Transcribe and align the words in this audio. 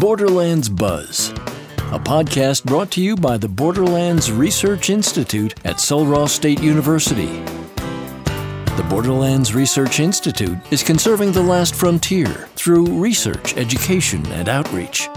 Borderlands 0.00 0.70
Buzz, 0.70 1.28
a 1.28 2.00
podcast 2.00 2.64
brought 2.64 2.90
to 2.92 3.02
you 3.02 3.16
by 3.16 3.36
the 3.36 3.46
Borderlands 3.46 4.32
Research 4.32 4.88
Institute 4.88 5.54
at 5.66 5.78
Sul 5.78 6.06
Ross 6.06 6.32
State 6.32 6.62
University. 6.62 7.26
The 7.26 8.86
Borderlands 8.88 9.54
Research 9.54 10.00
Institute 10.00 10.56
is 10.70 10.82
conserving 10.82 11.32
the 11.32 11.42
last 11.42 11.74
frontier 11.74 12.48
through 12.56 12.86
research, 12.86 13.58
education, 13.58 14.24
and 14.28 14.48
outreach. 14.48 15.10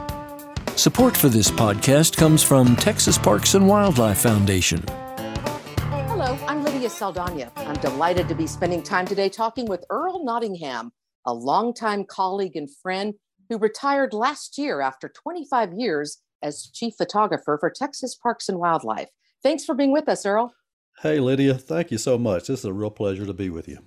Support 0.76 1.16
for 1.16 1.30
this 1.30 1.50
podcast 1.50 2.18
comes 2.18 2.44
from 2.44 2.76
Texas 2.76 3.18
Parks 3.18 3.56
and 3.56 3.70
Wildlife 3.70 4.18
Foundation. 4.18 4.84
Hello, 6.10 6.38
I'm 6.46 6.62
Lydia 6.62 6.90
Saldana. 6.90 7.50
I'm 7.56 7.76
delighted 7.76 8.28
to 8.28 8.36
be 8.36 8.48
spending 8.48 8.84
time 8.84 9.08
today 9.08 9.30
talking 9.30 9.66
with 9.66 9.86
Earl 9.90 10.26
Nottingham, 10.26 10.92
a 11.26 11.34
longtime 11.34 12.04
colleague 12.04 12.58
and 12.58 12.70
friend 12.82 13.14
who 13.54 13.60
retired 13.60 14.14
last 14.14 14.58
year 14.58 14.82
after 14.82 15.08
25 15.08 15.74
years 15.74 16.18
as 16.42 16.70
chief 16.74 16.96
photographer 16.98 17.58
for 17.60 17.70
Texas 17.70 18.16
Parks 18.16 18.50
and 18.50 18.58
Wildlife. 18.58 19.10
Thanks 19.44 19.64
for 19.64 19.76
being 19.76 19.92
with 19.92 20.10
us, 20.10 20.26
Earl. 20.26 20.54
Hey, 21.02 21.20
Lydia, 21.20 21.54
thank 21.54 21.92
you 21.92 22.00
so 22.00 22.18
much. 22.18 22.48
This 22.48 22.60
is 22.60 22.66
a 22.66 22.74
real 22.74 22.90
pleasure 22.90 23.28
to 23.28 23.34
be 23.34 23.52
with 23.52 23.68
you. 23.68 23.78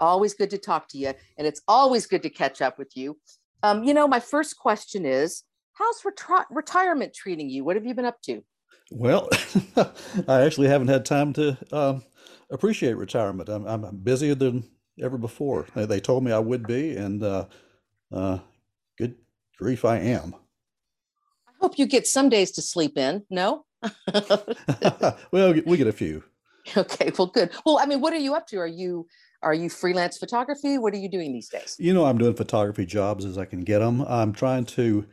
Always 0.00 0.32
good 0.32 0.48
to 0.50 0.58
talk 0.58 0.88
to 0.88 0.98
you, 0.98 1.12
and 1.36 1.46
it's 1.46 1.60
always 1.68 2.06
good 2.06 2.22
to 2.22 2.30
catch 2.30 2.62
up 2.62 2.78
with 2.78 2.96
you. 2.96 3.18
Um, 3.62 3.84
you 3.84 3.92
know, 3.92 4.08
my 4.08 4.18
first 4.18 4.56
question 4.58 5.04
is 5.04 5.44
How's 5.74 6.02
retri- 6.02 6.44
retirement 6.50 7.14
treating 7.14 7.48
you? 7.48 7.64
What 7.64 7.76
have 7.76 7.86
you 7.86 7.94
been 7.94 8.04
up 8.04 8.20
to? 8.22 8.42
Well, 8.90 9.28
I 10.28 10.42
actually 10.42 10.68
haven't 10.68 10.88
had 10.88 11.04
time 11.04 11.32
to 11.34 11.56
um, 11.70 12.02
appreciate 12.50 12.94
retirement. 12.94 13.48
I'm, 13.48 13.66
I'm 13.66 13.96
busier 13.98 14.34
than 14.34 14.64
ever 15.00 15.18
before. 15.18 15.66
They, 15.74 15.86
they 15.86 16.00
told 16.00 16.24
me 16.24 16.32
I 16.32 16.38
would 16.38 16.66
be, 16.66 16.96
and 16.96 17.22
uh, 17.22 17.46
uh, 18.12 18.38
good 18.98 19.16
grief, 19.58 19.84
I 19.84 19.98
am. 19.98 20.34
I 21.48 21.52
hope 21.60 21.78
you 21.78 21.86
get 21.86 22.06
some 22.06 22.28
days 22.28 22.50
to 22.52 22.62
sleep 22.62 22.96
in. 22.96 23.24
No? 23.30 23.64
well, 25.30 25.54
we 25.66 25.76
get 25.76 25.86
a 25.86 25.92
few. 25.92 26.24
Okay, 26.76 27.10
well, 27.18 27.26
good. 27.26 27.50
Well, 27.66 27.80
I 27.80 27.86
mean, 27.86 28.00
what 28.00 28.12
are 28.12 28.18
you 28.18 28.34
up 28.34 28.46
to? 28.46 28.58
Are 28.58 28.68
you 28.68 29.08
are 29.42 29.52
you 29.52 29.68
freelance 29.68 30.16
photography? 30.16 30.78
What 30.78 30.94
are 30.94 30.98
you 30.98 31.08
doing 31.08 31.32
these 31.32 31.48
days? 31.48 31.74
You 31.78 31.92
know, 31.92 32.04
I'm 32.04 32.18
doing 32.18 32.34
photography 32.34 32.86
jobs 32.86 33.24
as 33.24 33.36
I 33.36 33.44
can 33.46 33.62
get 33.62 33.80
them. 33.80 34.02
I'm 34.02 34.32
trying 34.32 34.64
to 34.66 35.04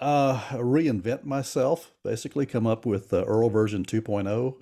uh, 0.00 0.40
reinvent 0.52 1.24
myself, 1.24 1.92
basically 2.04 2.46
come 2.46 2.66
up 2.66 2.86
with 2.86 3.12
uh, 3.12 3.24
Earl 3.24 3.50
version 3.50 3.84
2.0 3.84 4.54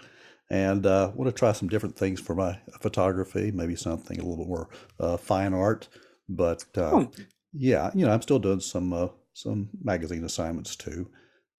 and 0.51 0.87
uh, 0.87 1.11
want 1.15 1.29
to 1.29 1.39
try 1.39 1.53
some 1.53 1.69
different 1.69 1.97
things 1.97 2.21
for 2.21 2.35
my 2.35 2.59
photography, 2.81 3.51
maybe 3.51 3.77
something 3.77 4.19
a 4.19 4.23
little 4.23 4.45
bit 4.45 4.49
more 4.49 4.69
uh, 5.01 5.17
fine 5.17 5.55
art. 5.55 5.89
But 6.29 6.65
uh, 6.77 6.91
hmm. 6.91 7.23
Yeah, 7.53 7.91
you 7.95 8.07
know, 8.07 8.13
I'm 8.13 8.23
still 8.23 8.39
doing 8.39 8.61
some 8.61 8.93
uh, 8.93 9.09
some 9.35 9.69
magazine 9.83 10.25
assignments 10.25 10.77
too. 10.77 11.09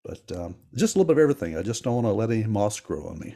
But 0.04 0.32
um, 0.36 0.56
just 0.76 0.96
a 0.96 1.00
little 1.00 1.08
bit 1.08 1.18
of 1.18 1.24
everything. 1.24 1.58
I 1.58 1.62
just 1.62 1.84
don't 1.84 1.96
want 1.96 2.08
to 2.08 2.12
let 2.12 2.30
any 2.30 2.44
moss 2.44 2.80
grow 2.80 3.08
on 3.08 3.20
me. 3.20 3.36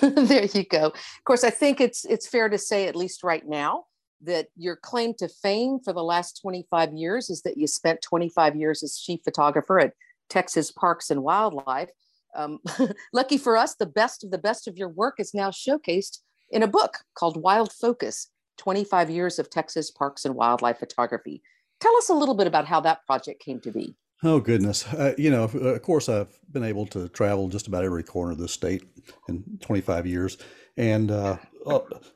there 0.00 0.44
you 0.44 0.64
go. 0.64 0.86
Of 0.86 1.24
course, 1.24 1.44
I 1.44 1.50
think 1.50 1.80
it's 1.80 2.04
it's 2.04 2.28
fair 2.28 2.48
to 2.48 2.58
say, 2.58 2.86
at 2.86 2.96
least 2.96 3.24
right 3.24 3.46
now, 3.46 3.86
that 4.22 4.48
your 4.56 4.76
claim 4.76 5.14
to 5.18 5.28
fame 5.28 5.78
for 5.84 5.92
the 5.92 6.02
last 6.02 6.40
25 6.40 6.92
years 6.94 7.30
is 7.30 7.42
that 7.42 7.56
you 7.56 7.66
spent 7.66 8.02
25 8.02 8.56
years 8.56 8.82
as 8.82 8.98
chief 8.98 9.20
photographer 9.24 9.80
at 9.80 9.94
Texas 10.28 10.70
Parks 10.70 11.10
and 11.10 11.22
Wildlife. 11.22 11.90
Um, 12.36 12.60
lucky 13.12 13.38
for 13.38 13.56
us, 13.56 13.74
the 13.74 13.86
best 13.86 14.24
of 14.24 14.30
the 14.30 14.38
best 14.38 14.68
of 14.68 14.76
your 14.76 14.88
work 14.88 15.16
is 15.18 15.34
now 15.34 15.50
showcased 15.50 16.18
in 16.50 16.62
a 16.62 16.68
book 16.68 16.98
called 17.14 17.42
Wild 17.42 17.72
Focus 17.72 18.28
25 18.58 19.10
Years 19.10 19.38
of 19.38 19.50
Texas 19.50 19.90
Parks 19.90 20.24
and 20.24 20.34
Wildlife 20.34 20.78
Photography. 20.78 21.42
Tell 21.82 21.96
us 21.96 22.08
a 22.10 22.14
little 22.14 22.36
bit 22.36 22.46
about 22.46 22.66
how 22.66 22.78
that 22.82 23.04
project 23.06 23.42
came 23.42 23.58
to 23.62 23.72
be. 23.72 23.96
Oh, 24.22 24.38
goodness. 24.38 24.86
Uh, 24.86 25.14
you 25.18 25.32
know, 25.32 25.42
of 25.42 25.82
course, 25.82 26.08
I've 26.08 26.38
been 26.52 26.62
able 26.62 26.86
to 26.86 27.08
travel 27.08 27.48
just 27.48 27.66
about 27.66 27.82
every 27.82 28.04
corner 28.04 28.30
of 28.30 28.38
the 28.38 28.46
state 28.46 28.84
in 29.28 29.42
25 29.60 30.06
years. 30.06 30.38
And 30.76 31.10
uh, 31.10 31.38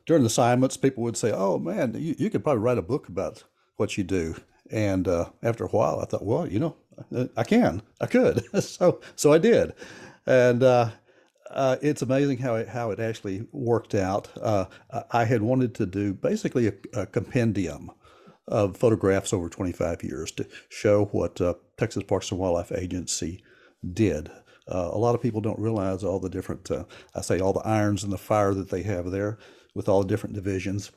during 0.06 0.22
the 0.22 0.28
assignments, 0.28 0.76
people 0.76 1.02
would 1.02 1.16
say, 1.16 1.32
"Oh 1.32 1.58
man, 1.58 1.94
you, 1.98 2.14
you 2.16 2.30
could 2.30 2.44
probably 2.44 2.62
write 2.62 2.78
a 2.78 2.82
book 2.82 3.08
about 3.08 3.42
what 3.76 3.98
you 3.98 4.04
do." 4.04 4.36
And 4.70 5.08
uh, 5.08 5.30
after 5.42 5.64
a 5.64 5.68
while, 5.68 5.98
I 5.98 6.04
thought, 6.04 6.24
"Well, 6.24 6.46
you 6.46 6.60
know, 6.60 6.76
I 7.36 7.42
can, 7.42 7.82
I 8.00 8.06
could." 8.06 8.44
so, 8.62 9.00
so 9.16 9.32
I 9.32 9.38
did, 9.38 9.74
and 10.26 10.62
uh, 10.62 10.90
uh, 11.50 11.76
it's 11.82 12.02
amazing 12.02 12.38
how 12.38 12.54
it 12.54 12.68
how 12.68 12.92
it 12.92 13.00
actually 13.00 13.46
worked 13.50 13.96
out. 13.96 14.28
Uh, 14.40 14.66
I 15.10 15.24
had 15.24 15.42
wanted 15.42 15.74
to 15.74 15.86
do 15.86 16.14
basically 16.14 16.68
a, 16.68 16.72
a, 16.94 17.06
compendium 17.06 17.90
of 18.48 18.76
photographs 18.76 19.32
over 19.32 19.48
25 19.48 20.02
years 20.02 20.30
to 20.32 20.46
show 20.68 21.06
what 21.06 21.40
uh, 21.40 21.54
Texas 21.76 22.04
Parks 22.04 22.30
and 22.30 22.38
Wildlife 22.40 22.72
Agency 22.72 23.42
did 23.92 24.30
uh, 24.68 24.90
a 24.92 24.98
lot 24.98 25.14
of 25.14 25.22
people 25.22 25.40
don't 25.40 25.58
realize 25.58 26.02
all 26.02 26.18
the 26.18 26.28
different, 26.28 26.70
uh, 26.70 26.84
I 27.14 27.20
say, 27.20 27.38
all 27.38 27.52
the 27.52 27.66
irons 27.66 28.02
in 28.02 28.10
the 28.10 28.18
fire 28.18 28.52
that 28.54 28.70
they 28.70 28.82
have 28.82 29.10
there 29.10 29.38
with 29.74 29.88
all 29.88 30.02
the 30.02 30.08
different 30.08 30.34
divisions. 30.34 30.90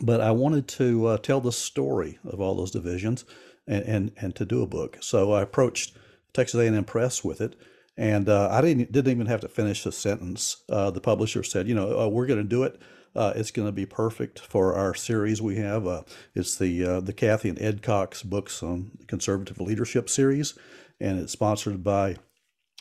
But 0.00 0.20
I 0.20 0.30
wanted 0.30 0.66
to 0.68 1.06
uh, 1.06 1.18
tell 1.18 1.40
the 1.40 1.52
story 1.52 2.18
of 2.24 2.40
all 2.40 2.54
those 2.54 2.70
divisions 2.70 3.24
and, 3.66 3.84
and, 3.84 4.12
and 4.16 4.34
to 4.36 4.46
do 4.46 4.62
a 4.62 4.66
book. 4.66 4.96
So 5.00 5.32
I 5.32 5.42
approached 5.42 5.96
Texas 6.32 6.58
A&M 6.60 6.84
Press 6.84 7.22
with 7.22 7.40
it. 7.40 7.56
And 7.98 8.30
uh, 8.30 8.48
I 8.50 8.62
didn't 8.62 8.90
didn't 8.90 9.12
even 9.12 9.26
have 9.26 9.42
to 9.42 9.50
finish 9.50 9.84
the 9.84 9.92
sentence. 9.92 10.64
Uh, 10.66 10.90
the 10.90 11.00
publisher 11.02 11.42
said, 11.42 11.68
"You 11.68 11.74
know, 11.74 12.08
we're 12.08 12.24
going 12.24 12.40
to 12.40 12.48
do 12.48 12.62
it. 12.62 12.80
It's 13.14 13.50
going 13.50 13.68
to 13.68 13.72
be 13.72 13.86
perfect 13.86 14.38
for 14.40 14.74
our 14.74 14.94
series 14.94 15.40
we 15.42 15.56
have. 15.56 15.86
it's 16.34 16.56
the 16.56 17.00
the 17.00 17.12
Kathie 17.12 17.48
and 17.48 17.60
Ed 17.60 17.82
Cox 17.82 18.22
books 18.22 18.62
on 18.62 18.92
conservative 19.06 19.60
leadership 19.60 20.08
series, 20.08 20.58
and 21.00 21.18
it's 21.18 21.32
sponsored 21.32 21.82
by 21.82 22.16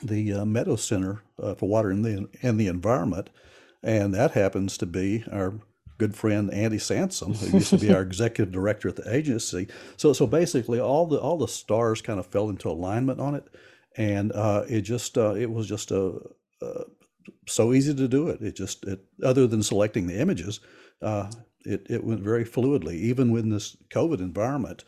the 0.03 0.33
uh, 0.33 0.45
Meadow 0.45 0.75
Center 0.75 1.21
uh, 1.41 1.55
for 1.55 1.69
Water 1.69 1.89
and 1.89 2.03
the, 2.03 2.27
and 2.41 2.59
the 2.59 2.67
Environment. 2.67 3.29
And 3.83 4.13
that 4.13 4.31
happens 4.31 4.77
to 4.77 4.85
be 4.85 5.23
our 5.31 5.59
good 5.97 6.15
friend 6.15 6.51
Andy 6.53 6.79
Sansom, 6.79 7.33
who 7.33 7.57
used 7.57 7.69
to 7.71 7.77
be 7.77 7.93
our 7.93 8.01
executive 8.11 8.53
director 8.53 8.89
at 8.89 8.95
the 8.95 9.13
agency. 9.13 9.67
So, 9.97 10.13
so 10.13 10.27
basically, 10.27 10.79
all 10.79 11.07
the 11.07 11.19
all 11.19 11.37
the 11.37 11.47
stars 11.47 12.01
kind 12.01 12.19
of 12.19 12.27
fell 12.27 12.49
into 12.49 12.69
alignment 12.69 13.19
on 13.19 13.35
it, 13.35 13.47
and 13.97 14.31
uh, 14.31 14.63
it 14.67 14.81
just 14.81 15.17
uh, 15.17 15.33
it 15.33 15.49
was 15.49 15.67
just 15.67 15.91
a, 15.91 16.19
uh, 16.61 16.83
so 17.47 17.73
easy 17.73 17.93
to 17.93 18.07
do 18.07 18.27
it. 18.27 18.41
It 18.41 18.55
just 18.55 18.85
it, 18.85 19.03
other 19.23 19.47
than 19.47 19.63
selecting 19.63 20.07
the 20.07 20.19
images, 20.19 20.59
uh, 21.01 21.29
it 21.65 21.85
it 21.89 22.03
went 22.03 22.21
very 22.21 22.45
fluidly, 22.45 22.95
even 22.95 23.31
with 23.31 23.49
this 23.49 23.77
COVID 23.89 24.19
environment 24.19 24.83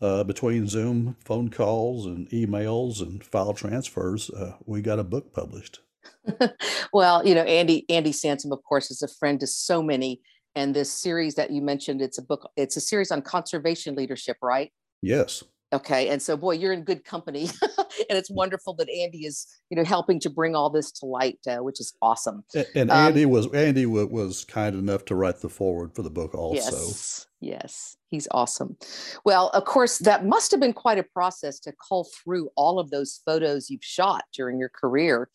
uh, 0.00 0.24
between 0.24 0.68
Zoom 0.68 1.16
phone 1.24 1.48
calls 1.48 2.06
and 2.06 2.28
emails 2.30 3.00
and 3.00 3.24
file 3.24 3.54
transfers, 3.54 4.30
uh, 4.30 4.52
we 4.64 4.82
got 4.82 4.98
a 4.98 5.04
book 5.04 5.32
published. 5.32 5.80
well, 6.92 7.26
you 7.26 7.34
know, 7.34 7.42
Andy 7.42 7.84
Andy 7.88 8.12
Sansom, 8.12 8.52
of 8.52 8.62
course, 8.62 8.90
is 8.90 9.02
a 9.02 9.08
friend 9.08 9.40
to 9.40 9.46
so 9.46 9.82
many. 9.82 10.20
And 10.54 10.74
this 10.74 10.90
series 10.90 11.34
that 11.34 11.50
you 11.50 11.60
mentioned, 11.60 12.00
it's 12.00 12.18
a 12.18 12.22
book. 12.22 12.50
It's 12.56 12.76
a 12.76 12.80
series 12.80 13.10
on 13.10 13.22
conservation 13.22 13.94
leadership, 13.94 14.38
right? 14.42 14.72
Yes. 15.02 15.44
Okay, 15.72 16.10
and 16.10 16.22
so 16.22 16.36
boy, 16.36 16.52
you're 16.52 16.72
in 16.72 16.84
good 16.84 17.04
company, 17.04 17.48
and 18.08 18.16
it's 18.16 18.30
wonderful 18.30 18.74
that 18.74 18.88
Andy 18.88 19.26
is, 19.26 19.48
you 19.68 19.76
know, 19.76 19.82
helping 19.82 20.20
to 20.20 20.30
bring 20.30 20.54
all 20.54 20.70
this 20.70 20.92
to 20.92 21.06
light, 21.06 21.40
uh, 21.48 21.56
which 21.56 21.80
is 21.80 21.92
awesome. 22.00 22.44
And, 22.54 22.66
and 22.76 22.90
um, 22.90 23.08
Andy 23.08 23.26
was 23.26 23.52
Andy 23.52 23.84
was 23.84 24.44
kind 24.44 24.76
enough 24.76 25.04
to 25.06 25.16
write 25.16 25.40
the 25.40 25.48
foreword 25.48 25.92
for 25.96 26.02
the 26.02 26.10
book, 26.10 26.36
also. 26.36 26.54
Yes, 26.54 27.26
yes, 27.40 27.96
he's 28.06 28.28
awesome. 28.30 28.76
Well, 29.24 29.48
of 29.48 29.64
course, 29.64 29.98
that 29.98 30.24
must 30.24 30.52
have 30.52 30.60
been 30.60 30.72
quite 30.72 30.98
a 30.98 31.02
process 31.02 31.58
to 31.60 31.72
cull 31.72 32.06
through 32.22 32.48
all 32.54 32.78
of 32.78 32.90
those 32.90 33.20
photos 33.26 33.68
you've 33.68 33.84
shot 33.84 34.24
during 34.32 34.60
your 34.60 34.70
career. 34.70 35.28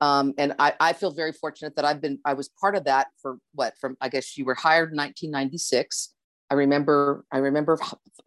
Um, 0.00 0.32
and 0.38 0.54
I, 0.60 0.74
I 0.78 0.92
feel 0.92 1.12
very 1.12 1.32
fortunate 1.32 1.74
that 1.74 1.84
I've 1.84 2.00
been 2.00 2.20
I 2.24 2.34
was 2.34 2.48
part 2.48 2.76
of 2.76 2.84
that 2.84 3.08
for 3.20 3.38
what 3.54 3.74
from 3.80 3.96
I 4.00 4.08
guess 4.08 4.38
you 4.38 4.44
were 4.44 4.54
hired 4.54 4.92
in 4.92 4.96
1996 4.96 6.14
I 6.52 6.54
remember, 6.54 7.24
I 7.32 7.38
remember, 7.38 7.78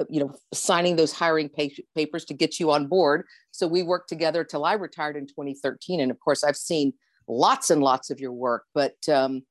you 0.09 0.19
know, 0.19 0.33
signing 0.53 0.95
those 0.95 1.13
hiring 1.13 1.49
papers 1.49 2.25
to 2.25 2.33
get 2.33 2.59
you 2.59 2.71
on 2.71 2.87
board. 2.87 3.25
So 3.51 3.67
we 3.67 3.83
worked 3.83 4.09
together 4.09 4.43
till 4.43 4.65
I 4.65 4.73
retired 4.73 5.15
in 5.15 5.27
2013. 5.27 5.99
And 5.99 6.11
of 6.11 6.19
course, 6.19 6.43
I've 6.43 6.57
seen 6.57 6.93
lots 7.27 7.69
and 7.69 7.81
lots 7.81 8.09
of 8.09 8.19
your 8.19 8.31
work. 8.31 8.63
But 8.73 8.95
um, 9.09 9.43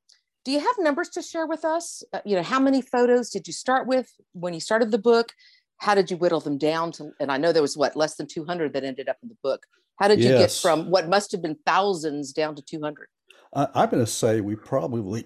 do 0.44 0.52
you 0.52 0.60
have 0.60 0.74
numbers 0.78 1.08
to 1.10 1.22
share 1.22 1.46
with 1.46 1.64
us? 1.64 2.02
Uh, 2.12 2.20
you 2.24 2.36
know, 2.36 2.42
how 2.42 2.60
many 2.60 2.82
photos 2.82 3.30
did 3.30 3.46
you 3.46 3.52
start 3.52 3.86
with 3.86 4.10
when 4.32 4.54
you 4.54 4.60
started 4.60 4.90
the 4.90 4.98
book? 4.98 5.32
How 5.78 5.94
did 5.94 6.10
you 6.10 6.16
whittle 6.16 6.40
them 6.40 6.58
down 6.58 6.92
to? 6.92 7.10
And 7.20 7.32
I 7.32 7.36
know 7.36 7.52
there 7.52 7.62
was 7.62 7.76
what 7.76 7.96
less 7.96 8.16
than 8.16 8.26
200 8.26 8.72
that 8.74 8.84
ended 8.84 9.08
up 9.08 9.16
in 9.22 9.28
the 9.28 9.36
book. 9.42 9.64
How 9.96 10.08
did 10.08 10.20
you 10.20 10.30
get 10.30 10.50
from 10.50 10.90
what 10.90 11.08
must 11.08 11.32
have 11.32 11.40
been 11.40 11.56
thousands 11.66 12.32
down 12.32 12.56
to 12.56 12.62
200? 12.62 13.06
I, 13.54 13.68
I'm 13.74 13.90
going 13.90 14.04
to 14.04 14.10
say 14.10 14.40
we 14.40 14.56
probably 14.56 15.24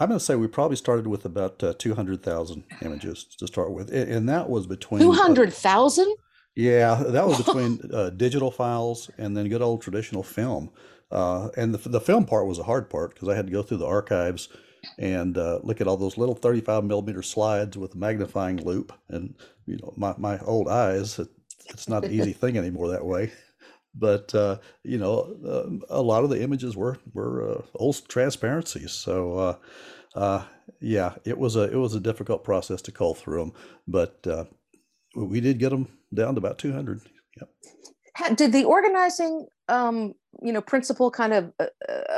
I'm 0.00 0.08
going 0.08 0.18
to 0.18 0.24
say 0.24 0.36
we 0.36 0.46
probably 0.46 0.76
started 0.76 1.06
with 1.06 1.24
about 1.24 1.62
uh, 1.62 1.74
200,000 1.76 2.64
images 2.82 3.24
to 3.38 3.46
start 3.46 3.72
with. 3.72 3.92
And 3.92 4.28
that 4.28 4.48
was 4.48 4.66
between 4.66 5.00
200,000? 5.00 6.04
Uh, 6.04 6.14
yeah, 6.54 6.94
that 6.94 7.26
was 7.26 7.38
between 7.44 7.80
uh, 7.92 8.10
digital 8.10 8.50
files 8.50 9.10
and 9.18 9.36
then 9.36 9.48
good 9.48 9.62
old 9.62 9.82
traditional 9.82 10.22
film. 10.22 10.70
Uh, 11.10 11.48
and 11.56 11.74
the, 11.74 11.88
the 11.88 12.00
film 12.00 12.26
part 12.26 12.46
was 12.46 12.58
a 12.58 12.64
hard 12.64 12.90
part 12.90 13.14
because 13.14 13.28
I 13.28 13.34
had 13.34 13.46
to 13.46 13.52
go 13.52 13.62
through 13.62 13.78
the 13.78 13.86
archives 13.86 14.48
and 14.98 15.36
uh, 15.36 15.58
look 15.62 15.80
at 15.80 15.88
all 15.88 15.96
those 15.96 16.16
little 16.16 16.34
35 16.34 16.84
millimeter 16.84 17.22
slides 17.22 17.76
with 17.76 17.94
a 17.94 17.98
magnifying 17.98 18.58
loupe. 18.58 18.92
And, 19.08 19.34
you 19.66 19.78
know, 19.78 19.92
my, 19.96 20.14
my 20.16 20.38
old 20.40 20.68
eyes 20.68 21.18
it's 21.70 21.88
not 21.88 22.04
an 22.04 22.12
easy 22.12 22.32
thing 22.32 22.56
anymore 22.56 22.88
that 22.88 23.04
way. 23.04 23.32
But 23.98 24.34
uh, 24.34 24.58
you 24.84 24.98
know, 24.98 25.34
uh, 25.44 25.94
a 25.94 26.02
lot 26.02 26.24
of 26.24 26.30
the 26.30 26.40
images 26.40 26.76
were 26.76 26.98
were 27.12 27.50
uh, 27.50 27.62
old 27.74 28.08
transparencies. 28.08 28.92
So 28.92 29.58
uh, 30.14 30.44
yeah, 30.80 31.14
it 31.24 31.38
was 31.38 31.56
a 31.56 31.62
it 31.62 31.76
was 31.76 31.94
a 31.94 32.00
difficult 32.00 32.44
process 32.44 32.82
to 32.82 32.92
call 32.92 33.14
through 33.14 33.38
them, 33.40 33.52
but 33.86 34.26
we 35.16 35.40
did 35.40 35.58
get 35.58 35.70
them 35.70 35.88
down 36.14 36.34
to 36.34 36.38
about 36.38 36.58
200. 36.58 37.00
Yep. 37.36 38.36
Did 38.36 38.52
the 38.52 38.64
organizing, 38.64 39.46
um, 39.68 40.14
you 40.42 40.52
know, 40.52 40.60
principle 40.60 41.10
kind 41.10 41.32
of 41.32 41.52
uh, 41.60 41.66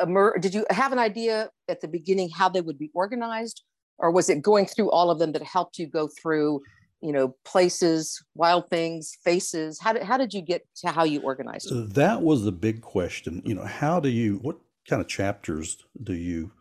emerge? 0.02 0.40
Did 0.42 0.54
you 0.54 0.64
have 0.70 0.92
an 0.92 0.98
idea 0.98 1.50
at 1.68 1.80
the 1.80 1.88
beginning 1.88 2.30
how 2.30 2.48
they 2.48 2.60
would 2.60 2.78
be 2.78 2.90
organized, 2.94 3.62
or 3.98 4.10
was 4.10 4.28
it 4.28 4.42
going 4.42 4.66
through 4.66 4.90
all 4.90 5.10
of 5.10 5.18
them 5.18 5.32
that 5.32 5.42
helped 5.42 5.78
you 5.78 5.86
go 5.86 6.08
through? 6.20 6.60
You 7.00 7.12
know 7.12 7.34
places 7.44 8.22
wild 8.34 8.68
things 8.70 9.16
faces. 9.24 9.78
How 9.80 9.92
did, 9.92 10.02
how 10.02 10.16
did 10.16 10.34
you 10.34 10.42
get 10.42 10.66
to 10.76 10.88
how 10.88 11.04
you 11.04 11.20
organized 11.20 11.70
it? 11.70 11.94
that 11.94 12.22
was 12.22 12.44
the 12.44 12.52
big 12.52 12.80
question 12.82 13.42
you 13.44 13.54
know 13.54 13.64
how 13.64 14.00
do 14.00 14.08
you 14.08 14.36
what 14.42 14.58
kind 14.88 15.00
of 15.00 15.08
chapters 15.08 15.78
do 16.02 16.14
you 16.14 16.52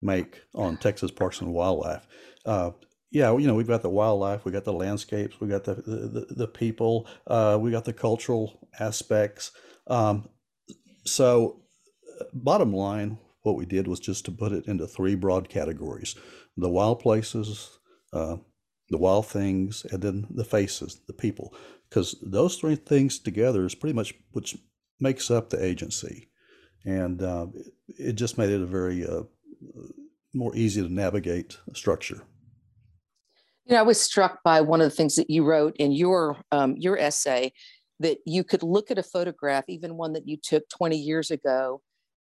make 0.00 0.42
on 0.54 0.76
texas 0.76 1.10
parks 1.10 1.40
and 1.40 1.52
wildlife? 1.52 2.06
Uh, 2.44 2.70
yeah 3.10 3.36
you 3.36 3.46
know 3.46 3.54
we've 3.54 3.68
got 3.68 3.82
the 3.82 3.90
wildlife 3.90 4.44
we 4.44 4.52
got 4.52 4.64
the 4.64 4.72
landscapes 4.72 5.40
we 5.40 5.48
got 5.48 5.64
the 5.64 5.74
the, 5.74 6.26
the 6.30 6.48
people 6.48 7.06
uh, 7.26 7.58
we 7.60 7.70
got 7.70 7.84
the 7.84 7.92
cultural 7.92 8.68
aspects. 8.78 9.52
Um, 9.86 10.28
so 11.04 11.62
uh, 12.20 12.24
bottom 12.32 12.72
line 12.72 13.18
what 13.42 13.56
we 13.56 13.66
did 13.66 13.88
was 13.88 14.00
just 14.00 14.24
to 14.24 14.30
put 14.30 14.52
it 14.52 14.66
into 14.66 14.86
three 14.86 15.14
broad 15.14 15.48
categories. 15.48 16.14
The 16.56 16.68
wild 16.68 17.00
places 17.00 17.78
uh, 18.12 18.36
the 18.92 18.98
wild 18.98 19.26
things, 19.26 19.84
and 19.90 20.02
then 20.02 20.26
the 20.30 20.44
faces, 20.44 21.00
the 21.06 21.12
people. 21.12 21.54
Because 21.88 22.14
those 22.22 22.56
three 22.56 22.76
things 22.76 23.18
together 23.18 23.64
is 23.66 23.74
pretty 23.74 23.94
much 23.94 24.14
which 24.32 24.56
makes 25.00 25.30
up 25.30 25.50
the 25.50 25.62
agency. 25.62 26.28
And 26.84 27.22
uh, 27.22 27.46
it 27.88 28.12
just 28.12 28.38
made 28.38 28.50
it 28.50 28.60
a 28.60 28.66
very 28.66 29.06
uh, 29.06 29.22
more 30.34 30.54
easy 30.54 30.82
to 30.82 30.92
navigate 30.92 31.58
structure. 31.74 32.22
You 33.64 33.74
know, 33.74 33.80
I 33.80 33.82
was 33.82 34.00
struck 34.00 34.42
by 34.42 34.60
one 34.60 34.80
of 34.80 34.90
the 34.90 34.96
things 34.96 35.16
that 35.16 35.30
you 35.30 35.44
wrote 35.44 35.76
in 35.76 35.92
your 35.92 36.36
um, 36.50 36.74
your 36.76 36.98
essay 36.98 37.52
that 38.00 38.18
you 38.26 38.42
could 38.42 38.62
look 38.62 38.90
at 38.90 38.98
a 38.98 39.02
photograph, 39.02 39.64
even 39.68 39.96
one 39.96 40.12
that 40.14 40.26
you 40.26 40.36
took 40.36 40.68
20 40.68 40.96
years 40.96 41.30
ago, 41.30 41.80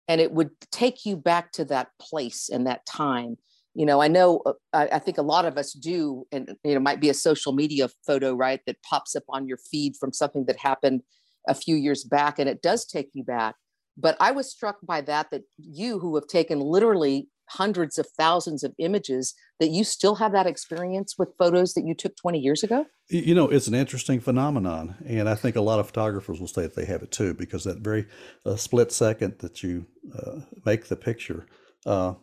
and 0.07 0.19
it 0.19 0.33
would 0.33 0.49
take 0.71 1.05
you 1.05 1.15
back 1.15 1.53
to 1.53 1.65
that 1.65 1.89
place 1.99 2.49
and 2.49 2.67
that 2.67 2.85
time 2.85 3.37
you 3.73 3.85
know 3.85 4.01
i 4.01 4.07
know 4.07 4.41
uh, 4.45 4.53
I, 4.73 4.87
I, 4.93 4.99
think 4.99 5.17
a 5.17 5.23
lot 5.23 5.45
of 5.45 5.57
us 5.57 5.73
do 5.73 6.25
and 6.31 6.55
you 6.63 6.73
know 6.73 6.79
might 6.79 6.99
be 6.99 7.09
a 7.09 7.13
social 7.13 7.53
media 7.53 7.89
photo 8.05 8.33
right 8.33 8.59
that 8.65 8.81
pops 8.83 9.15
up 9.15 9.23
on 9.29 9.47
your 9.47 9.57
feed 9.57 9.95
from 9.99 10.13
something 10.13 10.45
that 10.45 10.57
happened 10.57 11.01
a 11.47 11.55
few 11.55 11.75
years 11.75 12.03
back 12.03 12.39
and 12.39 12.47
it 12.47 12.61
does 12.61 12.85
take 12.85 13.09
you 13.13 13.23
back. 13.23 13.55
But 13.97 14.15
i 14.19 14.31
was 14.31 14.49
struck 14.49 14.77
by 14.83 15.01
that 15.01 15.31
that 15.31 15.43
you 15.57 15.99
who 15.99 16.15
have 16.15 16.27
taken 16.27 16.59
literally 16.59 17.27
hundreds 17.49 17.97
of 17.97 18.07
thousands 18.17 18.63
of 18.63 18.73
images 18.77 19.33
that 19.59 19.69
you 19.69 19.83
still 19.83 20.15
have 20.15 20.31
that 20.31 20.47
experience 20.47 21.15
with 21.17 21.35
photos 21.37 21.73
that 21.73 21.85
you 21.85 21.93
took 21.93 22.15
20 22.15 22.39
years 22.39 22.63
ago? 22.63 22.85
You 23.09 23.35
know 23.35 23.49
it's 23.49 23.67
an 23.67 23.75
interesting 23.75 24.21
phenomenon 24.21 24.95
and 25.05 25.27
i 25.27 25.35
think 25.35 25.55
a 25.55 25.61
lot 25.61 25.79
of 25.79 25.87
photographers 25.87 26.39
will 26.39 26.47
say 26.47 26.61
that 26.63 26.75
they 26.75 26.85
have 26.85 27.03
it 27.03 27.11
too 27.11 27.33
because 27.33 27.65
that 27.65 27.79
very 27.79 28.07
uh, 28.45 28.55
split 28.55 28.91
second 28.91 29.39
that 29.39 29.61
you 29.63 29.85
uh, 30.17 30.41
make 30.65 30.85
the 30.85 30.95
picture 30.95 31.45
uh, 31.85 32.13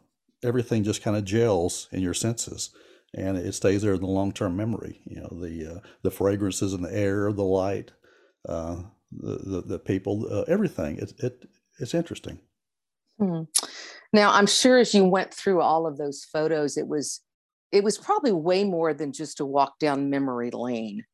everything 0.42 0.84
just 0.84 1.02
kind 1.02 1.16
of 1.16 1.24
gels 1.24 1.88
in 1.92 2.00
your 2.00 2.14
senses 2.14 2.70
and 3.14 3.36
it 3.36 3.54
stays 3.54 3.82
there 3.82 3.94
in 3.94 4.00
the 4.00 4.06
long-term 4.06 4.56
memory 4.56 5.00
you 5.04 5.20
know 5.20 5.28
the 5.40 5.76
uh, 5.76 5.80
the 6.02 6.10
fragrances 6.10 6.72
in 6.72 6.82
the 6.82 6.94
air 6.94 7.32
the 7.32 7.42
light 7.42 7.92
uh, 8.48 8.82
the, 9.12 9.38
the, 9.38 9.60
the 9.62 9.78
people 9.78 10.26
uh, 10.30 10.44
everything. 10.48 10.98
It, 10.98 11.12
it 11.18 11.48
it's 11.78 11.94
interesting. 11.94 12.40
Hmm. 13.20 13.42
now 14.12 14.30
i'm 14.30 14.46
sure 14.46 14.78
as 14.78 14.94
you 14.94 15.04
went 15.04 15.34
through 15.34 15.60
all 15.60 15.88
of 15.88 15.98
those 15.98 16.24
photos 16.32 16.76
it 16.76 16.86
was 16.86 17.20
it 17.72 17.82
was 17.82 17.98
probably 17.98 18.30
way 18.30 18.62
more 18.62 18.94
than 18.94 19.12
just 19.12 19.40
a 19.40 19.44
walk 19.44 19.80
down 19.80 20.08
memory 20.08 20.52
lane. 20.52 21.04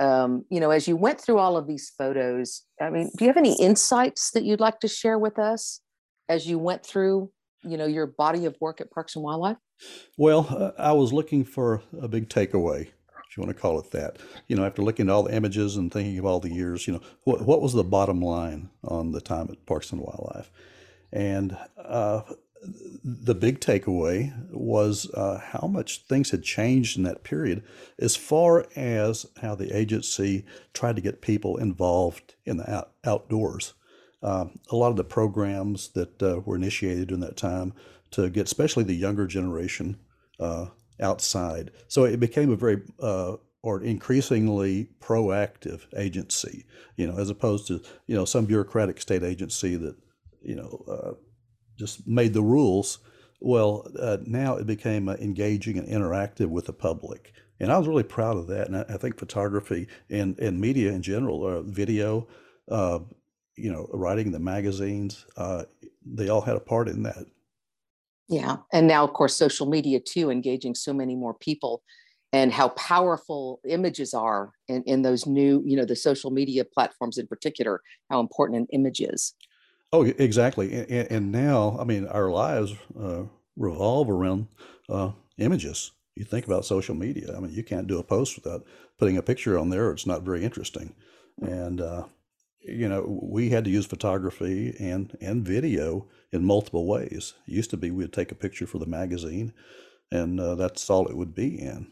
Um, 0.00 0.46
you 0.48 0.58
know 0.58 0.70
as 0.70 0.88
you 0.88 0.96
went 0.96 1.20
through 1.20 1.36
all 1.36 1.58
of 1.58 1.66
these 1.66 1.92
photos 1.98 2.62
i 2.80 2.88
mean 2.88 3.10
do 3.18 3.26
you 3.26 3.28
have 3.28 3.36
any 3.36 3.60
insights 3.60 4.30
that 4.30 4.44
you'd 4.44 4.58
like 4.58 4.80
to 4.80 4.88
share 4.88 5.18
with 5.18 5.38
us 5.38 5.82
as 6.30 6.46
you 6.46 6.58
went 6.58 6.82
through 6.82 7.30
you 7.62 7.76
know 7.76 7.86
your 7.86 8.06
body 8.06 8.44
of 8.46 8.56
work 8.60 8.80
at 8.80 8.90
Parks 8.90 9.16
and 9.16 9.24
Wildlife? 9.24 9.56
Well, 10.16 10.46
uh, 10.50 10.80
I 10.80 10.92
was 10.92 11.12
looking 11.12 11.44
for 11.44 11.82
a 12.00 12.08
big 12.08 12.28
takeaway, 12.28 12.82
if 12.82 13.36
you 13.36 13.42
want 13.42 13.54
to 13.54 13.60
call 13.60 13.78
it 13.78 13.90
that. 13.92 14.18
You 14.48 14.56
know, 14.56 14.64
after 14.64 14.82
looking 14.82 15.08
at 15.08 15.12
all 15.12 15.22
the 15.22 15.34
images 15.34 15.76
and 15.76 15.92
thinking 15.92 16.18
of 16.18 16.26
all 16.26 16.40
the 16.40 16.52
years, 16.52 16.86
you 16.86 16.94
know, 16.94 17.00
what 17.24 17.42
what 17.42 17.62
was 17.62 17.72
the 17.72 17.84
bottom 17.84 18.20
line 18.20 18.70
on 18.84 19.12
the 19.12 19.20
time 19.20 19.48
at 19.50 19.66
Parks 19.66 19.92
and 19.92 20.00
Wildlife? 20.00 20.50
And 21.12 21.56
uh, 21.76 22.22
the 23.02 23.34
big 23.34 23.60
takeaway 23.60 24.32
was 24.50 25.10
uh, 25.14 25.38
how 25.38 25.66
much 25.66 26.02
things 26.02 26.30
had 26.30 26.42
changed 26.42 26.96
in 26.96 27.04
that 27.04 27.24
period 27.24 27.64
as 27.98 28.16
far 28.16 28.66
as 28.76 29.26
how 29.40 29.54
the 29.54 29.76
agency 29.76 30.44
tried 30.74 30.96
to 30.96 31.02
get 31.02 31.22
people 31.22 31.56
involved 31.56 32.34
in 32.44 32.58
the 32.58 32.70
out- 32.70 32.92
outdoors. 33.04 33.74
Uh, 34.22 34.46
a 34.70 34.76
lot 34.76 34.90
of 34.90 34.96
the 34.96 35.04
programs 35.04 35.88
that 35.90 36.22
uh, 36.22 36.40
were 36.44 36.56
initiated 36.56 37.08
during 37.08 37.22
that 37.22 37.36
time 37.36 37.72
to 38.10 38.28
get 38.28 38.46
especially 38.46 38.84
the 38.84 38.94
younger 38.94 39.26
generation 39.26 39.98
uh, 40.38 40.66
outside. 41.00 41.70
So 41.88 42.04
it 42.04 42.20
became 42.20 42.50
a 42.50 42.56
very 42.56 42.82
uh, 43.00 43.36
or 43.62 43.82
increasingly 43.82 44.88
proactive 45.00 45.82
agency, 45.96 46.64
you 46.96 47.06
know, 47.06 47.18
as 47.18 47.30
opposed 47.30 47.66
to 47.68 47.82
you 48.06 48.16
know 48.16 48.24
some 48.24 48.46
bureaucratic 48.46 49.00
state 49.00 49.22
agency 49.22 49.76
that 49.76 49.96
you 50.42 50.56
know 50.56 50.84
uh, 50.88 51.14
just 51.78 52.06
made 52.06 52.34
the 52.34 52.42
rules. 52.42 52.98
Well, 53.40 53.90
uh, 53.98 54.18
now 54.26 54.56
it 54.56 54.66
became 54.66 55.08
engaging 55.08 55.78
and 55.78 55.88
interactive 55.88 56.48
with 56.48 56.66
the 56.66 56.74
public. 56.74 57.32
And 57.58 57.70
I 57.70 57.78
was 57.78 57.88
really 57.88 58.02
proud 58.02 58.36
of 58.36 58.46
that. 58.48 58.66
And 58.66 58.76
I, 58.76 58.84
I 58.88 58.96
think 58.96 59.18
photography 59.18 59.86
and, 60.08 60.38
and 60.38 60.60
media 60.60 60.92
in 60.92 61.02
general, 61.02 61.42
or 61.42 61.62
video, 61.62 62.26
uh, 62.70 63.00
you 63.60 63.72
know, 63.72 63.88
writing 63.92 64.32
the 64.32 64.38
magazines, 64.38 65.26
uh, 65.36 65.64
they 66.04 66.28
all 66.28 66.40
had 66.40 66.56
a 66.56 66.60
part 66.60 66.88
in 66.88 67.02
that. 67.04 67.26
Yeah. 68.28 68.58
And 68.72 68.86
now, 68.86 69.04
of 69.04 69.12
course, 69.12 69.36
social 69.36 69.66
media 69.66 69.98
too, 70.00 70.30
engaging 70.30 70.74
so 70.74 70.92
many 70.92 71.16
more 71.16 71.34
people 71.34 71.82
and 72.32 72.52
how 72.52 72.68
powerful 72.70 73.60
images 73.68 74.14
are 74.14 74.52
in, 74.68 74.84
in 74.84 75.02
those 75.02 75.26
new, 75.26 75.62
you 75.64 75.76
know, 75.76 75.84
the 75.84 75.96
social 75.96 76.30
media 76.30 76.64
platforms 76.64 77.18
in 77.18 77.26
particular, 77.26 77.82
how 78.08 78.20
important 78.20 78.60
an 78.60 78.66
image 78.72 79.00
is. 79.00 79.34
Oh, 79.92 80.04
exactly. 80.04 80.72
And, 80.72 81.10
and 81.10 81.32
now, 81.32 81.76
I 81.80 81.84
mean, 81.84 82.06
our 82.06 82.30
lives 82.30 82.74
uh, 82.98 83.24
revolve 83.56 84.08
around 84.08 84.46
uh, 84.88 85.10
images. 85.38 85.90
You 86.14 86.24
think 86.24 86.46
about 86.46 86.64
social 86.64 86.94
media. 86.94 87.36
I 87.36 87.40
mean, 87.40 87.52
you 87.52 87.64
can't 87.64 87.88
do 87.88 87.98
a 87.98 88.04
post 88.04 88.36
without 88.36 88.64
putting 88.98 89.16
a 89.16 89.22
picture 89.22 89.58
on 89.58 89.70
there. 89.70 89.90
It's 89.90 90.06
not 90.06 90.22
very 90.22 90.44
interesting. 90.44 90.94
And, 91.42 91.80
uh, 91.80 92.04
you 92.62 92.88
know, 92.88 93.20
we 93.22 93.50
had 93.50 93.64
to 93.64 93.70
use 93.70 93.86
photography 93.86 94.74
and, 94.78 95.16
and 95.20 95.44
video 95.44 96.06
in 96.32 96.44
multiple 96.44 96.86
ways. 96.86 97.34
It 97.46 97.52
used 97.52 97.70
to 97.70 97.76
be 97.76 97.90
we'd 97.90 98.12
take 98.12 98.32
a 98.32 98.36
picture 98.36 98.66
for 98.66 98.78
the 98.78 98.86
magazine, 98.86 99.52
and 100.10 100.40
uh, 100.40 100.54
that's 100.54 100.88
all 100.90 101.06
it 101.08 101.16
would 101.16 101.34
be 101.34 101.60
in. 101.60 101.88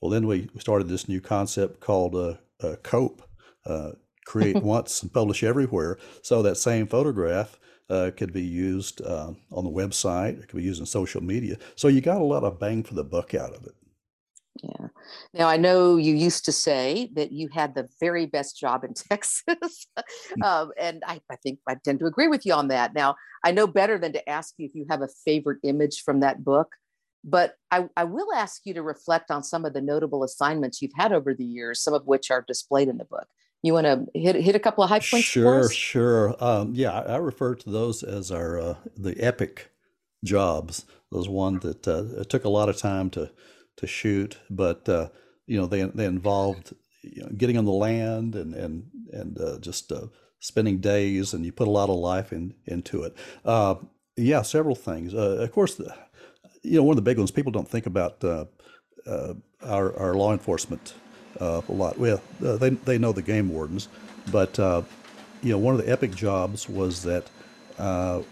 Well, 0.00 0.10
then 0.10 0.26
we 0.26 0.48
started 0.58 0.88
this 0.88 1.08
new 1.08 1.20
concept 1.20 1.80
called 1.80 2.14
uh, 2.14 2.34
uh, 2.60 2.76
COPE, 2.82 3.22
uh, 3.66 3.92
create 4.26 4.56
once 4.62 5.02
and 5.02 5.12
publish 5.12 5.42
everywhere. 5.42 5.98
So 6.22 6.42
that 6.42 6.56
same 6.56 6.86
photograph 6.86 7.58
uh, 7.90 8.10
could 8.16 8.32
be 8.32 8.42
used 8.42 9.02
uh, 9.02 9.32
on 9.52 9.64
the 9.64 9.70
website, 9.70 10.38
it 10.42 10.48
could 10.48 10.56
be 10.56 10.62
used 10.62 10.80
in 10.80 10.86
social 10.86 11.22
media. 11.22 11.56
So 11.76 11.88
you 11.88 12.00
got 12.00 12.20
a 12.20 12.24
lot 12.24 12.44
of 12.44 12.58
bang 12.58 12.82
for 12.82 12.94
the 12.94 13.04
buck 13.04 13.34
out 13.34 13.54
of 13.54 13.66
it. 13.66 13.74
Yeah. 14.62 14.88
Now 15.32 15.48
I 15.48 15.56
know 15.56 15.96
you 15.96 16.14
used 16.14 16.44
to 16.44 16.52
say 16.52 17.10
that 17.14 17.32
you 17.32 17.48
had 17.52 17.74
the 17.74 17.88
very 18.00 18.26
best 18.26 18.58
job 18.58 18.84
in 18.84 18.94
Texas, 19.10 19.86
mm. 19.98 20.44
um, 20.44 20.70
and 20.78 21.02
I, 21.06 21.20
I, 21.30 21.36
think 21.36 21.58
I 21.68 21.76
tend 21.84 21.98
to 22.00 22.06
agree 22.06 22.28
with 22.28 22.46
you 22.46 22.54
on 22.54 22.68
that. 22.68 22.94
Now 22.94 23.16
I 23.44 23.50
know 23.50 23.66
better 23.66 23.98
than 23.98 24.12
to 24.12 24.28
ask 24.28 24.54
you 24.58 24.66
if 24.66 24.74
you 24.74 24.86
have 24.88 25.02
a 25.02 25.08
favorite 25.24 25.58
image 25.64 26.02
from 26.02 26.20
that 26.20 26.44
book, 26.44 26.68
but 27.24 27.56
I, 27.70 27.88
I 27.96 28.04
will 28.04 28.32
ask 28.34 28.62
you 28.64 28.74
to 28.74 28.82
reflect 28.82 29.30
on 29.30 29.42
some 29.42 29.64
of 29.64 29.72
the 29.72 29.80
notable 29.80 30.22
assignments 30.22 30.82
you've 30.82 30.92
had 30.94 31.12
over 31.12 31.34
the 31.34 31.44
years, 31.44 31.82
some 31.82 31.94
of 31.94 32.06
which 32.06 32.30
are 32.30 32.44
displayed 32.46 32.88
in 32.88 32.98
the 32.98 33.06
book. 33.06 33.26
You 33.62 33.72
want 33.72 33.86
to 33.86 34.06
hit 34.14 34.36
hit 34.36 34.54
a 34.54 34.60
couple 34.60 34.84
of 34.84 34.90
high 34.90 34.98
points? 34.98 35.26
Sure, 35.26 35.70
sure. 35.70 36.36
Um, 36.38 36.74
yeah, 36.74 36.92
I, 36.92 37.14
I, 37.14 37.16
refer 37.16 37.54
to 37.54 37.70
those 37.70 38.02
as 38.02 38.30
our 38.30 38.60
uh, 38.60 38.74
the 38.94 39.18
epic 39.18 39.70
jobs. 40.22 40.84
Those 41.10 41.30
one 41.30 41.60
that 41.60 41.88
uh, 41.88 42.24
took 42.24 42.44
a 42.44 42.50
lot 42.50 42.68
of 42.68 42.76
time 42.76 43.08
to 43.10 43.30
to 43.76 43.86
shoot, 43.86 44.38
but 44.50 44.88
uh, 44.88 45.08
you 45.46 45.58
know 45.58 45.66
they 45.66 45.82
they 45.82 46.06
involved 46.06 46.74
you 47.02 47.22
know, 47.22 47.28
getting 47.36 47.58
on 47.58 47.64
the 47.64 47.72
land 47.72 48.34
and 48.34 48.54
and 48.54 48.90
and 49.12 49.40
uh, 49.40 49.58
just 49.58 49.92
uh, 49.92 50.06
spending 50.40 50.78
days, 50.78 51.32
and 51.34 51.44
you 51.44 51.52
put 51.52 51.68
a 51.68 51.70
lot 51.70 51.90
of 51.90 51.96
life 51.96 52.32
in 52.32 52.54
into 52.66 53.02
it. 53.02 53.16
Uh, 53.44 53.76
yeah, 54.16 54.42
several 54.42 54.74
things. 54.74 55.14
Uh, 55.14 55.38
of 55.40 55.52
course, 55.52 55.74
the, 55.74 55.94
you 56.62 56.76
know 56.76 56.82
one 56.82 56.92
of 56.92 56.96
the 56.96 57.10
big 57.10 57.18
ones 57.18 57.30
people 57.30 57.52
don't 57.52 57.68
think 57.68 57.86
about 57.86 58.22
uh, 58.24 58.46
our 59.62 59.96
our 59.98 60.14
law 60.14 60.32
enforcement 60.32 60.94
a 61.40 61.62
lot. 61.68 61.98
Well, 61.98 62.20
they 62.40 62.70
they 62.70 62.98
know 62.98 63.12
the 63.12 63.22
game 63.22 63.48
wardens, 63.48 63.88
but 64.30 64.56
you 64.58 65.52
know 65.52 65.58
one 65.58 65.74
of 65.74 65.84
the 65.84 65.90
epic 65.90 66.14
jobs 66.14 66.68
was 66.68 67.02
that 67.02 67.28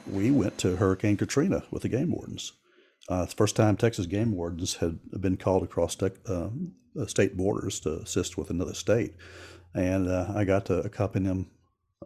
we 0.07 0.31
went 0.31 0.57
to 0.59 0.77
Hurricane 0.77 1.17
Katrina 1.17 1.65
with 1.71 1.83
the 1.83 1.89
game 1.89 2.13
wardens. 2.13 2.53
Uh, 3.13 3.23
it's 3.25 3.35
the 3.35 3.37
first 3.37 3.57
time 3.57 3.77
Texas 3.77 4.07
game 4.07 4.33
wardens 4.33 4.77
had 4.77 4.99
been 5.21 5.37
called 5.37 5.63
across 5.63 5.95
te- 5.95 6.11
um, 6.27 6.73
state 7.07 7.37
borders 7.37 7.81
to 7.81 8.01
assist 8.01 8.39
with 8.39 8.49
another 8.49 8.75
state, 8.75 9.15
and 9.75 10.09
uh, 10.09 10.33
I 10.35 10.45
got 10.45 10.65
to 10.67 10.79
accompany 10.79 11.29
them 11.29 11.51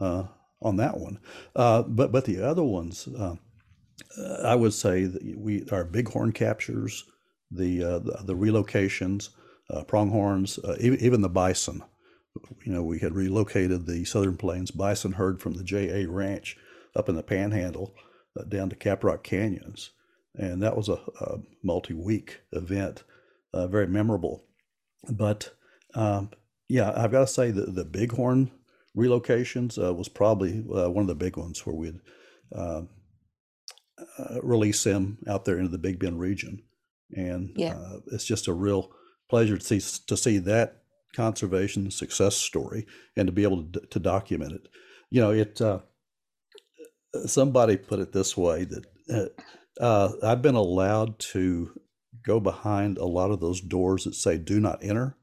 on 0.01 0.77
that 0.77 0.99
one. 0.99 1.21
but 1.55 2.11
but 2.11 2.25
the 2.25 2.43
other 2.43 2.65
ones, 2.65 3.09
I 4.45 4.55
would 4.55 4.75
say 4.75 5.05
that 5.05 5.23
we 5.37 5.65
our 5.71 5.85
bighorn 5.85 6.33
captures, 6.33 7.05
the 7.51 7.79
the, 7.79 8.23
the 8.25 8.35
relocations 8.35 9.29
uh, 9.71 9.85
pronghorns, 9.85 10.59
uh, 10.59 10.77
even, 10.81 11.01
even 11.01 11.21
the 11.21 11.29
bison. 11.29 11.83
You 12.65 12.73
know, 12.73 12.83
we 12.83 12.99
had 12.99 13.15
relocated 13.15 13.87
the 13.87 14.05
Southern 14.05 14.37
Plains 14.37 14.71
bison 14.71 15.13
herd 15.13 15.41
from 15.41 15.55
the 15.55 15.65
J.A. 15.65 16.07
Ranch 16.07 16.57
up 16.95 17.09
in 17.09 17.15
the 17.15 17.23
Panhandle 17.23 17.95
uh, 18.39 18.45
down 18.45 18.69
to 18.71 18.77
Caprock 18.77 19.23
Canyons. 19.23 19.91
And 20.39 20.63
that 20.63 20.77
was 20.77 20.89
a, 20.89 20.99
a 21.21 21.39
multi 21.63 21.95
week 21.95 22.41
event, 22.53 23.05
uh, 23.53 23.67
very 23.67 23.87
memorable. 23.87 24.45
But 25.11 25.51
um, 25.95 26.31
yeah, 26.69 26.93
I've 26.95 27.13
got 27.13 27.21
to 27.21 27.27
say 27.27 27.51
that 27.51 27.75
the 27.75 27.85
Bighorn 27.85 28.51
relocations 28.97 29.83
uh, 29.83 29.95
was 29.95 30.09
probably 30.09 30.65
uh, 30.75 30.91
one 30.91 31.03
of 31.03 31.09
the 31.09 31.15
big 31.15 31.37
ones 31.37 31.65
where 31.65 31.77
we'd 31.77 32.01
um, 32.55 32.89
release 34.43 34.83
them 34.85 35.19
out 35.29 35.45
there 35.45 35.59
into 35.59 35.71
the 35.71 35.79
Big 35.79 35.99
Bend 35.99 36.21
region. 36.21 36.63
And 37.15 37.53
yeah. 37.57 37.99
it's 38.13 38.25
just 38.25 38.49
a 38.49 38.53
real 38.53 38.91
pleasure 39.31 39.57
to 39.57 39.65
see 39.65 39.81
to 40.07 40.17
see 40.17 40.39
that 40.39 40.83
conservation 41.15 41.91
success 41.91 42.37
story 42.37 42.87
and 43.17 43.27
to 43.27 43.33
be 43.33 43.45
able 43.45 43.65
to, 43.65 43.81
to 43.81 43.99
document 43.99 44.53
it. 44.53 44.69
You 45.11 45.21
know, 45.21 45.31
it. 45.31 45.61
Uh, 45.61 45.81
somebody 47.25 47.77
put 47.77 48.01
it 48.01 48.13
this 48.13 48.37
way 48.37 48.65
that 48.65 48.85
uh, 49.81 49.85
uh, 49.85 50.13
I've 50.23 50.43
been 50.43 50.55
allowed 50.55 51.19
to 51.19 51.81
go 52.25 52.41
behind 52.41 52.99
a 52.99 53.05
lot 53.05 53.31
of 53.31 53.41
those 53.41 53.61
doors 53.61 54.05
that 54.05 54.15
say 54.15 54.39
"Do 54.39 54.61
not 54.61 54.83
enter" 54.83 55.17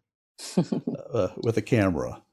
uh, 1.13 1.29
with 1.37 1.57
a 1.57 1.61
camera, 1.61 2.23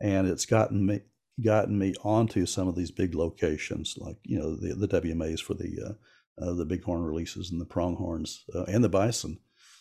and 0.00 0.26
it's 0.26 0.46
gotten 0.46 0.86
me 0.86 1.00
gotten 1.42 1.78
me 1.78 1.94
onto 2.04 2.46
some 2.46 2.68
of 2.68 2.76
these 2.76 2.90
big 2.90 3.14
locations, 3.14 3.94
like 3.98 4.16
you 4.24 4.38
know 4.38 4.56
the 4.56 4.74
the 4.74 5.00
WMAs 5.00 5.40
for 5.40 5.54
the 5.54 5.78
uh, 5.86 6.42
uh, 6.42 6.54
the 6.54 6.64
bighorn 6.64 7.02
releases 7.02 7.50
and 7.50 7.60
the 7.60 7.66
pronghorns 7.66 8.44
uh, 8.54 8.64
and 8.64 8.82
the 8.82 8.88
bison. 8.88 9.38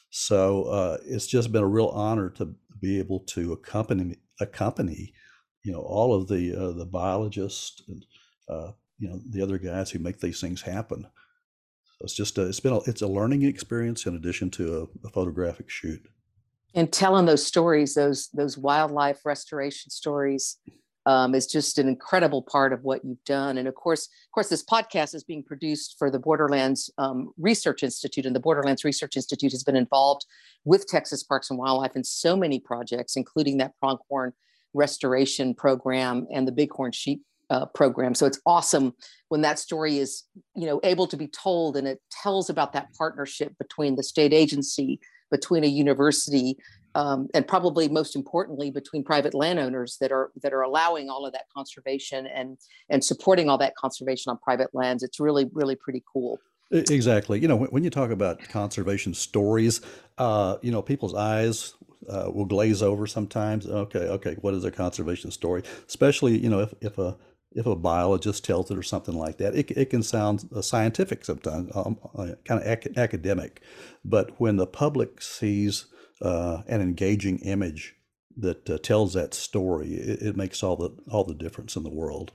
So 0.10 0.64
uh, 0.66 0.98
it's 1.06 1.28
just 1.28 1.52
been 1.52 1.64
a 1.64 1.68
real 1.68 1.88
honor 1.88 2.30
to 2.32 2.56
be 2.80 3.00
able 3.00 3.22
to 3.30 3.54
accompany 3.54 4.18
accompany, 4.40 5.14
you 5.64 5.72
know, 5.72 5.82
all 5.82 6.14
of 6.14 6.28
the 6.28 6.54
uh, 6.56 6.72
the 6.72 6.86
biologists 6.86 7.82
and 7.88 8.06
uh, 8.50 8.72
you 8.98 9.10
know 9.10 9.22
the 9.30 9.42
other 9.42 9.58
guys 9.58 9.92
who 9.92 10.00
make 10.00 10.20
these 10.20 10.42
things 10.42 10.62
happen. 10.62 11.08
It's 12.04 12.14
just 12.14 12.38
a, 12.38 12.48
it's 12.48 12.60
been 12.60 12.74
a, 12.74 12.80
it's 12.82 13.02
a 13.02 13.08
learning 13.08 13.44
experience 13.44 14.06
in 14.06 14.16
addition 14.16 14.50
to 14.52 14.90
a, 15.04 15.08
a 15.08 15.10
photographic 15.12 15.70
shoot. 15.70 16.08
And 16.74 16.92
telling 16.92 17.26
those 17.26 17.46
stories, 17.46 17.96
those 17.96 18.30
those 18.30 18.58
wildlife 18.58 19.26
restoration 19.26 19.92
stories, 19.92 20.58
um, 21.06 21.34
is 21.34 21.48
just 21.48 21.78
an 21.78 21.88
incredible 21.88 22.44
part 22.44 22.74
of 22.74 22.84
what 22.84 23.04
you've 23.04 23.24
done. 23.26 23.58
And 23.58 23.68
of 23.68 23.76
course, 23.76 24.06
of 24.06 24.32
course, 24.34 24.50
this 24.50 24.64
podcast 24.64 25.16
is 25.16 25.24
being 25.24 25.44
produced 25.44 25.96
for 25.98 26.12
the 26.12 26.20
Borderlands 26.20 26.92
um, 26.98 27.32
Research 27.38 27.84
Institute, 27.84 28.26
and 28.26 28.36
the 28.36 28.40
Borderlands 28.40 28.84
Research 28.84 29.16
Institute 29.16 29.52
has 29.52 29.64
been 29.64 29.76
involved 29.76 30.26
with 30.64 30.88
Texas 30.88 31.24
Parks 31.24 31.50
and 31.50 31.58
Wildlife 31.58 31.96
in 31.96 32.04
so 32.04 32.36
many 32.36 32.60
projects, 32.60 33.16
including 33.16 33.58
that 33.58 33.74
pronghorn 33.80 34.34
restoration 34.74 35.54
program 35.54 36.28
and 36.32 36.48
the 36.48 36.52
bighorn 36.52 36.92
sheep 36.92 37.24
uh, 37.52 37.66
program. 37.66 38.16
So 38.16 38.26
it's 38.26 38.40
awesome 38.46 38.96
when 39.28 39.42
that 39.42 39.60
story 39.60 39.98
is, 39.98 40.24
you 40.56 40.66
know, 40.66 40.80
able 40.84 41.06
to 41.08 41.18
be 41.18 41.28
told, 41.28 41.76
and 41.76 41.86
it 41.86 42.00
tells 42.24 42.50
about 42.50 42.72
that 42.74 42.88
partnership 42.98 43.58
between 43.60 43.98
the 43.98 44.04
state 44.04 44.34
agency, 44.34 45.00
between 45.30 45.66
a 45.66 45.68
university, 45.68 46.58
um, 46.96 47.28
and 47.34 47.46
probably 47.46 47.90
most 47.90 48.16
importantly 48.16 48.72
between 48.72 49.04
private 49.04 49.34
landowners 49.34 49.98
that 50.00 50.14
are 50.14 50.32
that 50.42 50.54
are 50.54 50.62
allowing 50.62 51.10
all 51.10 51.26
of 51.26 51.34
that 51.34 51.46
conservation 51.56 52.26
and 52.26 52.58
and 52.90 53.04
supporting 53.04 53.50
all 53.50 53.58
that 53.58 53.76
conservation 53.76 54.30
on 54.30 54.38
private 54.38 54.74
lands. 54.74 55.04
It's 55.04 55.20
really 55.20 55.50
really 55.54 55.76
pretty 55.76 56.04
cool. 56.12 56.40
Exactly. 56.72 57.40
You 57.40 57.50
know 57.50 57.58
when, 57.58 57.84
you 57.84 57.90
talk 57.90 58.12
about 58.12 58.40
conservation 58.48 59.14
stories 59.14 59.82
uh, 60.18 60.56
you 60.62 60.72
know 60.72 60.82
people's 60.82 61.14
eyes 61.14 61.76
uh, 62.10 62.32
will 62.34 62.46
glaze 62.46 62.82
over 62.82 63.08
sometimes. 63.08 63.68
Okay 63.68 64.08
okay 64.08 64.36
what 64.40 64.54
is 64.54 64.64
a 64.64 64.72
conservation 64.72 65.32
story? 65.32 65.64
Especially 65.88 66.38
you 66.38 66.50
know 66.50 66.60
if, 66.60 66.74
if 66.82 66.98
a 66.98 67.18
if 67.54 67.66
a 67.66 67.76
biologist 67.76 68.46
tells 68.46 68.72
it 68.72 68.78
or 68.78 68.84
something 68.84 69.16
like 69.16 69.38
that, 69.38 69.56
it, 69.56 69.72
it 69.72 69.90
can 69.90 70.04
sound 70.04 70.50
uh, 70.56 70.62
scientific 70.62 71.26
sometimes, 71.26 71.72
um, 71.76 71.98
uh, 72.16 72.30
kind 72.46 72.62
of 72.62 72.68
ac- 72.68 72.94
academic. 72.96 73.62
But 74.06 74.40
when 74.40 74.56
the 74.56 74.68
public 74.68 75.22
sees 75.22 75.86
uh, 76.22 76.62
an 76.68 76.82
engaging 76.82 77.40
image 77.40 77.96
that 78.38 78.70
uh, 78.70 78.78
tells 78.78 79.14
that 79.14 79.34
story, 79.34 79.94
it, 79.94 80.22
it, 80.22 80.38
makes 80.38 80.64
all 80.64 80.78
the 80.78 80.92
all 81.10 81.24
the 81.24 81.34
difference 81.34 81.76
in 81.76 81.84
the 81.84 81.90
world. 81.90 82.32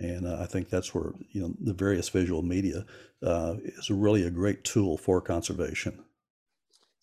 And 0.00 0.26
uh, 0.26 0.38
I 0.40 0.46
think 0.46 0.68
that's 0.68 0.94
where 0.94 1.12
you 1.30 1.42
know 1.42 1.54
the 1.60 1.72
various 1.72 2.08
visual 2.08 2.42
media 2.42 2.84
uh, 3.22 3.56
is 3.62 3.90
really 3.90 4.24
a 4.24 4.30
great 4.30 4.64
tool 4.64 4.96
for 4.98 5.20
conservation. 5.20 6.02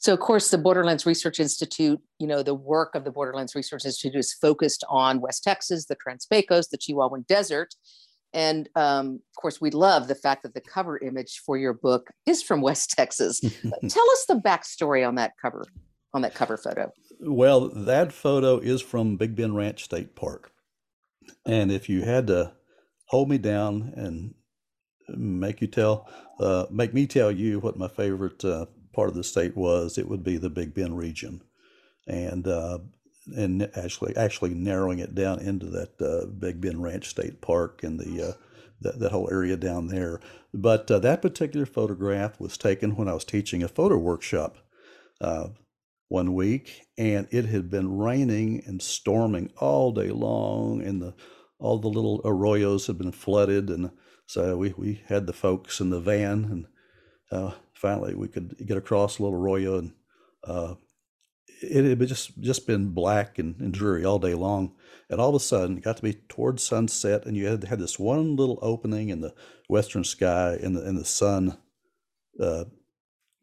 So, 0.04 0.12
of 0.12 0.20
course, 0.20 0.50
the 0.50 0.58
Borderlands 0.58 1.06
Research 1.06 1.40
Institute, 1.40 1.98
you 2.20 2.28
know, 2.28 2.44
the 2.44 2.54
work 2.54 2.94
of 2.94 3.06
the 3.06 3.12
Borderlands 3.12 3.56
Research 3.56 3.86
Institute 3.86 4.20
is 4.20 4.34
focused 4.34 4.84
on 4.90 5.22
West 5.22 5.46
Texas, 5.46 5.86
the 5.86 5.96
Trans-Pecos, 5.96 6.68
the 6.68 6.78
Chihuahuan 6.78 7.26
Desert. 7.26 7.74
And 8.34 8.68
um, 8.76 9.22
of 9.32 9.42
course, 9.42 9.62
we 9.62 9.72
love 9.72 10.10
the 10.10 10.16
fact 10.16 10.44
that 10.44 10.56
the 10.56 10.62
cover 10.62 10.98
image 10.98 11.42
for 11.46 11.56
your 11.56 11.72
book 11.72 12.10
is 12.26 12.44
from 12.44 12.60
West 12.70 12.90
Texas. 12.90 13.40
Tell 13.88 14.12
us 14.12 14.26
the 14.28 14.42
backstory 14.44 15.08
on 15.08 15.16
that 15.16 15.32
cover 15.42 15.64
on 16.14 16.22
that 16.24 16.36
cover 16.36 16.58
photo? 16.58 16.92
Well, 17.22 17.70
that 17.70 18.12
photo 18.12 18.58
is 18.58 18.82
from 18.82 19.16
Big 19.16 19.38
Bend 19.38 19.56
Ranch 19.56 19.86
State 19.86 20.18
Park. 20.18 20.52
And 21.46 21.72
if 21.72 21.88
you 21.88 22.02
had 22.02 22.28
to 22.28 22.52
hold 23.06 23.30
me 23.30 23.38
down 23.38 23.94
and 23.96 24.34
make 25.08 25.62
you 25.62 25.68
tell, 25.68 26.10
uh, 26.42 26.66
make 26.70 26.94
me 26.94 27.08
tell 27.08 27.32
you 27.32 27.62
what 27.62 27.78
my 27.78 27.88
favorite 27.88 28.44
uh, 28.44 28.66
part 28.94 29.10
of 29.10 29.16
the 29.16 29.24
state 29.24 29.58
was, 29.58 29.98
it 29.98 30.08
would 30.08 30.24
be 30.24 30.38
the 30.38 30.50
Big 30.50 30.74
Bend 30.74 30.98
region, 30.98 31.42
and 32.08 32.48
uh, 32.48 32.80
and 33.36 33.70
actually 33.76 34.16
actually 34.16 34.54
narrowing 34.54 35.00
it 35.00 35.16
down 35.16 35.40
into 35.40 35.68
that 35.68 36.02
uh, 36.02 36.26
Big 36.28 36.62
Bend 36.62 36.82
Ranch 36.84 37.10
State 37.10 37.42
Park 37.42 37.84
and 37.84 38.00
the 38.00 38.30
uh, 38.30 38.34
that, 38.82 39.00
that 39.00 39.12
whole 39.12 39.30
area 39.32 39.58
down 39.58 39.88
there. 39.88 40.20
But 40.54 40.90
uh, 40.92 41.00
that 41.00 41.22
particular 41.22 41.66
photograph 41.66 42.40
was 42.40 42.58
taken 42.58 42.96
when 42.96 43.08
I 43.08 43.14
was 43.14 43.26
teaching 43.26 43.64
a 43.64 43.68
photo 43.68 43.98
workshop 43.98 44.58
uh, 45.22 45.50
one 46.10 46.34
week, 46.34 46.82
and 46.98 47.28
it 47.32 47.46
had 47.46 47.70
been 47.70 47.98
raining 47.98 48.62
and 48.66 48.82
storming 48.82 49.52
all 49.58 49.92
day 49.92 50.12
long, 50.12 50.82
and 50.82 51.02
the 51.02 51.16
all 51.60 51.80
the 51.80 51.88
little 51.88 52.22
arroyos 52.24 52.88
had 52.88 52.98
been 52.98 53.14
flooded, 53.14 53.70
and 53.70 53.92
so 54.26 54.58
we, 54.58 54.74
we 54.78 55.02
had 55.08 55.28
the 55.28 55.34
folks 55.34 55.80
in 55.80 55.90
the 55.90 56.02
van, 56.02 56.44
and 56.46 56.66
uh, 57.32 57.54
finally 57.84 58.16
we 58.16 58.28
could 58.28 58.56
get 58.66 58.78
across 58.78 59.20
little 59.20 59.38
arroyo, 59.38 59.78
and 59.78 59.94
uh, 60.44 60.74
it 61.62 61.86
had 61.86 62.08
just 62.08 62.42
just 62.42 62.66
been 62.66 62.90
black 62.90 63.38
and, 63.38 63.60
and, 63.60 63.72
dreary 63.74 64.04
all 64.04 64.18
day 64.18 64.34
long, 64.34 64.74
and 65.12 65.22
all 65.22 65.30
of 65.30 65.36
a 65.36 65.40
sudden 65.40 65.78
it 65.78 65.84
got 65.84 65.98
to 65.98 66.04
be 66.04 66.14
towards 66.14 66.64
sunset, 66.64 67.28
and 67.28 67.38
you 67.38 67.46
had 67.46 67.64
had 67.66 67.80
this 67.80 68.00
one 68.00 68.36
little 68.36 68.58
opening 68.64 69.10
in 69.10 69.22
the 69.22 69.36
western 69.70 70.04
sky, 70.04 70.58
and 70.64 70.76
the 70.76 70.84
and 70.84 70.98
the 70.98 71.06
sun 71.06 71.58
uh, 72.42 72.64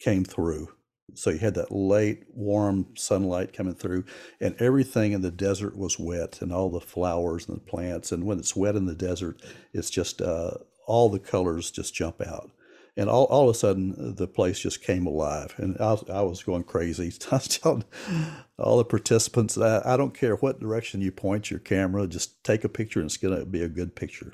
came 0.01 0.25
through 0.25 0.71
so 1.15 1.31
you 1.31 1.39
had 1.39 1.55
that 1.55 1.73
late, 1.73 2.25
warm 2.35 2.87
sunlight 2.97 3.53
coming 3.53 3.75
through, 3.75 4.05
and 4.41 4.55
everything 4.61 5.13
in 5.13 5.23
the 5.23 5.31
desert 5.31 5.77
was 5.77 5.99
wet, 5.99 6.41
and 6.41 6.53
all 6.53 6.71
the 6.71 6.81
flowers 6.81 7.49
and 7.49 7.57
the 7.57 7.61
plants. 7.61 8.13
And 8.13 8.25
when 8.25 8.39
it's 8.39 8.57
wet 8.57 8.77
in 8.77 8.87
the 8.87 8.95
desert, 8.95 9.41
it's 9.73 9.91
just 9.91 10.21
uh, 10.21 10.53
all 10.87 11.09
the 11.09 11.19
colors 11.19 11.71
just 11.71 11.95
jump 11.95 12.21
out. 12.21 12.51
And 12.97 13.09
all, 13.09 13.25
all 13.25 13.49
of 13.49 13.55
a 13.55 13.59
sudden, 13.59 14.15
the 14.17 14.27
place 14.27 14.59
just 14.59 14.83
came 14.83 15.07
alive. 15.07 15.55
And 15.57 15.77
I 15.79 15.93
was, 15.93 16.05
I 16.11 16.21
was 16.23 16.43
going 16.43 16.65
crazy. 16.65 17.13
I 17.31 17.37
was 17.37 17.49
telling 17.49 17.85
all 18.59 18.79
the 18.79 18.85
participants, 18.85 19.57
I, 19.57 19.83
I 19.85 19.97
don't 19.97 20.15
care 20.15 20.37
what 20.37 20.61
direction 20.61 21.01
you 21.01 21.13
point 21.13 21.51
your 21.51 21.61
camera, 21.61 22.07
just 22.07 22.43
take 22.45 22.65
a 22.65 22.69
picture 22.69 23.01
and 23.01 23.07
it's 23.07 23.17
going 23.17 23.39
to 23.39 23.47
be 23.47 23.63
a 23.63 23.69
good 23.69 23.95
picture 23.95 24.33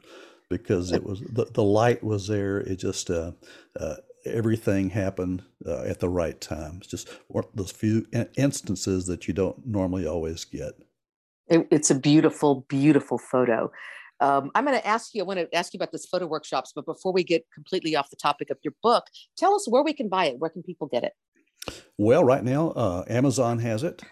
because 0.49 0.93
it 0.93 1.05
was 1.05 1.21
the, 1.21 1.47
the 1.47 1.63
light 1.63 2.03
was 2.03 2.29
there. 2.29 2.59
It 2.59 2.77
just 2.77 3.11
uh, 3.11 3.33
uh, 3.79 3.97
everything 4.25 4.91
happened 4.91 5.43
uh, 5.67 5.83
at 5.83 6.01
the 6.01 6.09
right 6.09 6.41
time. 6.41 6.79
It's 6.79 6.89
just 6.89 7.09
those 7.55 7.71
few 7.71 8.07
instances 8.37 9.07
that 9.07 9.29
you 9.29 9.35
don't 9.35 9.67
normally 9.67 10.07
always 10.07 10.45
get. 10.45 10.75
It, 11.49 11.67
it's 11.71 11.91
a 11.91 11.95
beautiful, 11.95 12.67
beautiful 12.69 13.19
photo. 13.19 13.71
Um, 14.21 14.51
I'm 14.55 14.65
going 14.65 14.79
to 14.79 14.87
ask 14.87 15.15
you, 15.15 15.23
I 15.23 15.27
want 15.27 15.41
to 15.41 15.55
ask 15.55 15.75
you 15.75 15.79
about 15.79 15.93
this 15.93 16.07
photo 16.07 16.27
workshops, 16.27 16.73
but 16.75 16.87
before 16.87 17.13
we 17.13 17.23
get 17.23 17.45
completely 17.53 17.95
off 17.97 18.11
the 18.11 18.17
topic 18.17 18.51
of 18.51 18.59
your 18.65 18.75
book, 18.83 19.05
tell 19.37 19.55
us 19.55 19.69
where 19.69 19.83
we 19.83 19.93
can 19.93 20.09
buy 20.09 20.27
it. 20.27 20.39
Where 20.39 20.51
can 20.51 20.63
people 20.63 20.87
get 20.87 21.05
it? 21.05 21.13
Well, 21.99 22.25
right 22.25 22.45
now, 22.45 22.71
uh, 22.71 23.05
Amazon 23.09 23.59
has 23.59 23.83
it. 23.83 24.03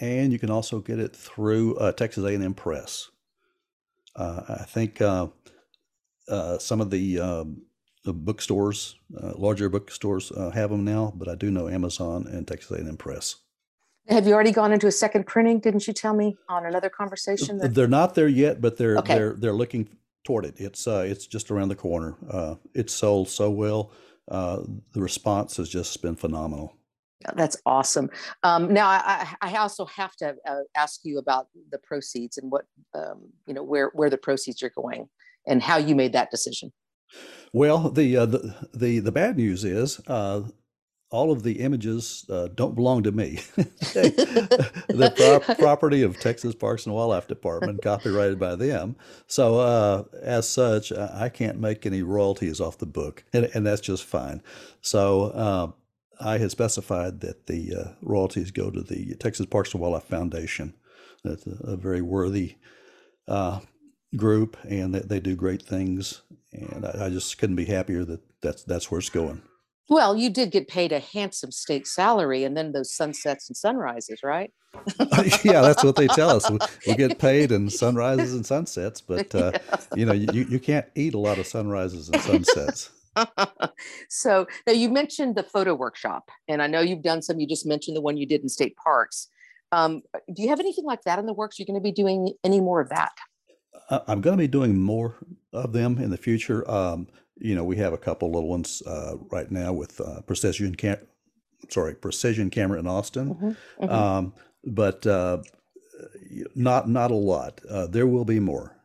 and 0.00 0.32
you 0.32 0.38
can 0.38 0.50
also 0.50 0.80
get 0.80 0.98
it 0.98 1.14
through 1.14 1.76
uh, 1.76 1.92
Texas 1.92 2.24
A&M 2.24 2.54
Press. 2.54 3.10
Uh, 4.16 4.42
I 4.48 4.64
think 4.64 5.00
uh, 5.00 5.28
uh, 6.28 6.58
some 6.58 6.80
of 6.80 6.90
the, 6.90 7.20
um, 7.20 7.62
the 8.04 8.12
bookstores, 8.12 8.96
uh, 9.20 9.32
larger 9.36 9.68
bookstores, 9.68 10.32
have 10.54 10.70
them 10.70 10.84
now, 10.84 11.12
but 11.16 11.28
I 11.28 11.34
do 11.34 11.50
know 11.50 11.68
Amazon 11.68 12.26
and 12.26 12.46
Texas 12.46 12.78
A&M 12.78 12.96
Press. 12.96 13.36
Have 14.08 14.26
you 14.26 14.32
already 14.32 14.52
gone 14.52 14.72
into 14.72 14.86
a 14.86 14.92
second 14.92 15.26
printing? 15.26 15.60
Didn't 15.60 15.86
you 15.86 15.92
tell 15.92 16.14
me 16.14 16.36
on 16.48 16.64
another 16.64 16.88
conversation? 16.88 17.58
That... 17.58 17.74
They're 17.74 17.86
not 17.86 18.14
there 18.14 18.28
yet, 18.28 18.60
but 18.60 18.76
they're 18.76 18.96
okay. 18.98 19.14
they're 19.14 19.34
they're 19.34 19.52
looking 19.52 19.88
toward 20.24 20.44
it. 20.44 20.54
It's 20.58 20.86
uh, 20.86 21.04
it's 21.06 21.26
just 21.26 21.50
around 21.50 21.68
the 21.68 21.76
corner. 21.76 22.16
Uh, 22.30 22.54
it's 22.74 22.94
sold 22.94 23.28
so 23.28 23.50
well. 23.50 23.92
Uh, 24.30 24.62
the 24.92 25.00
response 25.00 25.56
has 25.56 25.68
just 25.68 26.00
been 26.02 26.16
phenomenal. 26.16 26.74
That's 27.34 27.56
awesome. 27.66 28.10
Um, 28.42 28.72
now, 28.72 28.86
I, 28.88 29.34
I, 29.40 29.56
also 29.56 29.86
have 29.86 30.14
to 30.16 30.36
uh, 30.46 30.60
ask 30.76 31.00
you 31.02 31.18
about 31.18 31.48
the 31.72 31.78
proceeds 31.78 32.38
and 32.38 32.50
what 32.50 32.64
um, 32.94 33.28
you 33.46 33.54
know 33.54 33.62
where 33.62 33.90
where 33.94 34.08
the 34.08 34.18
proceeds 34.18 34.62
are 34.62 34.70
going 34.70 35.08
and 35.46 35.62
how 35.62 35.78
you 35.78 35.94
made 35.94 36.12
that 36.12 36.30
decision. 36.30 36.72
Well, 37.52 37.90
the 37.90 38.16
uh, 38.16 38.26
the, 38.26 38.68
the 38.72 38.98
the 39.00 39.12
bad 39.12 39.36
news 39.36 39.64
is 39.64 40.00
uh, 40.06 40.42
all 41.10 41.32
of 41.32 41.42
the 41.42 41.60
images 41.60 42.26
uh, 42.28 42.48
don't 42.54 42.74
belong 42.74 43.02
to 43.02 43.12
me. 43.12 43.40
the 43.56 45.12
pro- 45.16 45.54
property 45.56 46.02
of 46.02 46.18
Texas 46.20 46.54
Parks 46.54 46.86
and 46.86 46.94
Wildlife 46.94 47.26
Department, 47.26 47.82
copyrighted 47.82 48.38
by 48.38 48.56
them. 48.56 48.96
So, 49.26 49.58
uh, 49.60 50.04
as 50.22 50.48
such, 50.48 50.92
I 50.92 51.28
can't 51.28 51.58
make 51.58 51.86
any 51.86 52.02
royalties 52.02 52.60
off 52.60 52.78
the 52.78 52.86
book, 52.86 53.24
and, 53.32 53.48
and 53.54 53.66
that's 53.66 53.80
just 53.80 54.04
fine. 54.04 54.42
So, 54.80 55.24
uh, 55.24 55.72
I 56.20 56.38
had 56.38 56.50
specified 56.50 57.20
that 57.20 57.46
the 57.46 57.74
uh, 57.74 57.88
royalties 58.02 58.50
go 58.50 58.70
to 58.70 58.82
the 58.82 59.14
Texas 59.16 59.46
Parks 59.46 59.72
and 59.72 59.80
Wildlife 59.80 60.04
Foundation. 60.04 60.74
That's 61.24 61.46
a, 61.46 61.56
a 61.62 61.76
very 61.76 62.02
worthy 62.02 62.56
uh, 63.26 63.60
group, 64.16 64.56
and 64.68 64.94
they, 64.94 65.00
they, 65.00 65.20
do 65.20 65.36
great 65.36 65.62
things. 65.62 66.22
And 66.52 66.84
I, 66.84 67.06
I 67.06 67.10
just 67.10 67.38
couldn't 67.38 67.56
be 67.56 67.66
happier 67.66 68.04
that 68.04 68.20
that's 68.40 68.64
that's 68.64 68.90
where 68.90 68.98
it's 68.98 69.10
going. 69.10 69.42
Well, 69.88 70.16
you 70.16 70.28
did 70.28 70.50
get 70.50 70.68
paid 70.68 70.92
a 70.92 71.00
handsome 71.00 71.50
state 71.50 71.86
salary 71.86 72.44
and 72.44 72.56
then 72.56 72.72
those 72.72 72.94
sunsets 72.94 73.48
and 73.48 73.56
sunrises, 73.56 74.20
right? 74.22 74.52
yeah, 75.42 75.62
that's 75.62 75.82
what 75.82 75.96
they 75.96 76.08
tell 76.08 76.28
us. 76.30 76.50
We, 76.50 76.58
we, 76.86 76.94
get 76.94 77.18
paid 77.18 77.52
in 77.52 77.70
sunrises 77.70 78.34
and 78.34 78.44
sunsets, 78.44 79.00
but 79.06 79.34
uh, 79.34 79.52
yeah. 79.54 79.76
you 79.94 80.04
know, 80.04 80.12
you, 80.12 80.44
you 80.44 80.58
can't 80.58 80.86
eat 80.94 81.14
a 81.14 81.18
lot 81.18 81.38
of 81.38 81.46
sunrises 81.46 82.10
and 82.10 82.20
sunsets. 82.20 82.90
so 84.08 84.46
now 84.66 84.74
you 84.74 84.90
mentioned 84.90 85.36
the 85.36 85.42
photo 85.42 85.74
workshop, 85.74 86.30
and 86.48 86.62
I 86.62 86.66
know 86.66 86.80
you've 86.80 87.02
done 87.02 87.22
some. 87.22 87.40
You 87.40 87.48
just 87.48 87.66
mentioned 87.66 87.96
the 87.96 88.02
one 88.02 88.16
you 88.16 88.26
did 88.26 88.42
in 88.42 88.48
state 88.48 88.76
parks. 88.76 89.28
Um, 89.72 90.02
do 90.34 90.42
you 90.42 90.50
have 90.50 90.60
anything 90.60 90.84
like 90.84 91.02
that 91.02 91.18
in 91.18 91.26
the 91.26 91.32
works? 91.32 91.58
You're 91.58 91.66
going 91.66 91.80
to 91.80 91.82
be 91.82 91.92
doing 91.92 92.32
any 92.44 92.60
more 92.60 92.80
of 92.80 92.90
that? 92.90 93.12
I'm 93.90 94.20
going 94.20 94.36
to 94.36 94.42
be 94.42 94.48
doing 94.48 94.80
more 94.80 95.16
of 95.52 95.72
them 95.72 95.98
in 95.98 96.10
the 96.10 96.16
future. 96.16 96.68
Um, 96.70 97.08
you 97.40 97.54
know, 97.54 97.64
we 97.64 97.76
have 97.76 97.92
a 97.92 97.98
couple 97.98 98.30
little 98.30 98.48
ones 98.48 98.82
uh, 98.86 99.16
right 99.30 99.50
now 99.50 99.72
with 99.72 100.00
uh, 100.00 100.20
precision 100.22 100.74
cam, 100.74 100.98
sorry, 101.68 101.94
precision 101.94 102.50
camera 102.50 102.78
in 102.78 102.86
Austin, 102.86 103.34
mm-hmm. 103.34 103.84
Mm-hmm. 103.84 103.90
Um, 103.90 104.34
but 104.64 105.06
uh, 105.06 105.38
not 106.54 106.88
not 106.88 107.10
a 107.10 107.16
lot. 107.16 107.60
Uh, 107.68 107.86
there 107.86 108.06
will 108.06 108.24
be 108.24 108.40
more. 108.40 108.76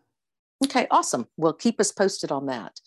Okay, 0.64 0.88
awesome. 0.92 1.28
Well, 1.38 1.54
keep 1.54 1.80
us 1.80 1.92
posted 1.92 2.32
on 2.32 2.46
that. 2.48 2.80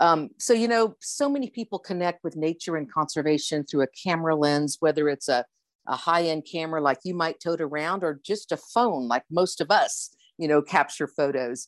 Um, 0.00 0.30
so 0.38 0.52
you 0.52 0.68
know, 0.68 0.94
so 1.00 1.28
many 1.28 1.50
people 1.50 1.78
connect 1.78 2.22
with 2.24 2.36
nature 2.36 2.76
and 2.76 2.90
conservation 2.90 3.64
through 3.64 3.82
a 3.82 3.88
camera 3.88 4.36
lens, 4.36 4.76
whether 4.80 5.08
it's 5.08 5.28
a 5.28 5.44
a 5.88 5.96
high 5.96 6.24
end 6.24 6.46
camera 6.50 6.80
like 6.80 6.98
you 7.04 7.14
might 7.14 7.40
tote 7.40 7.60
around, 7.60 8.04
or 8.04 8.20
just 8.22 8.52
a 8.52 8.56
phone 8.56 9.08
like 9.08 9.24
most 9.30 9.60
of 9.60 9.70
us, 9.70 10.10
you 10.36 10.46
know, 10.46 10.62
capture 10.62 11.08
photos. 11.08 11.66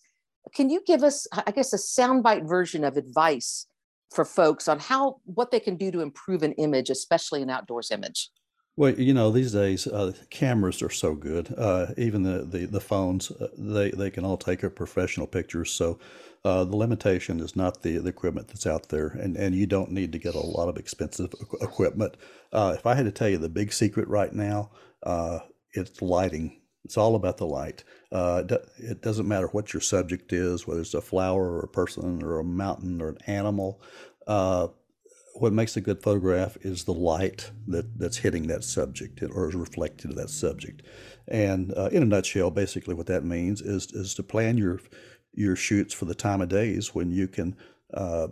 Can 0.55 0.71
you 0.71 0.83
give 0.87 1.03
us, 1.03 1.27
I 1.33 1.51
guess, 1.51 1.73
a 1.73 1.77
soundbite 1.77 2.49
version 2.49 2.85
of 2.85 2.97
advice 2.97 3.67
for 4.11 4.25
folks 4.25 4.69
on 4.69 4.79
how 4.79 5.21
what 5.25 5.51
they 5.51 5.61
can 5.61 5.77
do 5.77 5.91
to 5.91 6.01
improve 6.01 6.43
an 6.43 6.53
image, 6.53 6.91
especially 6.91 7.43
an 7.43 7.51
outdoors 7.51 7.91
image? 7.91 8.31
Well, 8.77 8.99
you 8.99 9.13
know, 9.13 9.31
these 9.31 9.53
days 9.53 9.87
uh, 9.87 10.13
cameras 10.31 10.81
are 10.83 10.91
so 10.91 11.15
good. 11.15 11.55
Uh, 11.57 11.89
even 11.97 12.23
the 12.23 12.45
the, 12.45 12.67
the 12.67 12.81
phones, 12.81 13.31
uh, 13.31 13.49
they 13.59 13.91
they 13.91 14.11
can 14.11 14.25
all 14.25 14.39
take 14.39 14.63
a 14.63 14.71
professional 14.71 15.27
pictures. 15.27 15.71
So 15.71 15.99
uh, 16.45 16.65
the 16.65 16.77
limitation 16.77 17.41
is 17.41 17.55
not 17.55 17.83
the, 17.83 17.99
the 17.99 18.09
equipment 18.09 18.49
that's 18.49 18.67
out 18.67 18.89
there, 18.89 19.09
and 19.09 19.37
and 19.37 19.55
you 19.55 19.67
don't 19.67 19.91
need 19.91 20.13
to 20.13 20.19
get 20.19 20.35
a 20.35 20.41
lot 20.41 20.69
of 20.69 20.77
expensive 20.77 21.35
equipment. 21.61 22.17
Uh, 22.53 22.75
if 22.77 22.87
I 22.87 22.95
had 22.95 23.05
to 23.05 23.13
tell 23.13 23.29
you 23.29 23.39
the 23.39 23.49
big 23.49 23.73
secret 23.73 24.09
right 24.09 24.33
now, 24.33 24.71
uh, 25.03 25.41
it's 25.73 26.01
lighting. 26.01 26.60
It's 26.85 26.97
all 26.97 27.15
about 27.15 27.37
the 27.37 27.47
light. 27.47 27.85
Uh, 28.11 28.43
it 28.79 29.03
doesn't 29.03 29.29
matter 29.29 29.49
what 29.49 29.73
your 29.73 29.81
subject 29.81 30.33
is, 30.33 30.67
whether 30.67 30.81
it's 30.81 30.95
a 30.95 31.01
flower 31.01 31.53
or 31.53 31.61
a 31.61 31.69
person 31.69 32.23
or 32.23 32.39
a 32.39 32.45
mountain 32.45 33.01
or 33.03 33.11
an 33.11 33.19
animal. 33.27 33.83
Uh, 34.27 34.69
what 35.35 35.53
makes 35.53 35.77
a 35.77 35.81
good 35.81 36.03
photograph 36.03 36.57
is 36.63 36.85
the 36.85 36.93
light 36.93 37.51
that, 37.69 37.99
that's 37.99 38.19
hitting 38.19 38.47
that 38.49 38.65
subject 38.65 39.23
or 39.23 39.49
is 39.49 39.55
reflected 39.55 40.09
to 40.09 40.17
that 40.17 40.31
subject. 40.31 40.83
And 41.29 41.73
uh, 41.77 41.91
in 41.93 42.03
a 42.03 42.07
nutshell, 42.07 42.51
basically 42.51 42.95
what 42.95 43.07
that 43.07 43.25
means 43.25 43.61
is 43.61 43.93
is 43.93 44.15
to 44.15 44.23
plan 44.23 44.59
your 44.59 44.81
your 45.33 45.57
shoots 45.57 45.95
for 45.95 46.07
the 46.07 46.15
time 46.15 46.41
of 46.41 46.49
days 46.49 46.95
when 46.95 47.11
you 47.11 47.29
can 47.29 47.57
uh, 47.95 48.29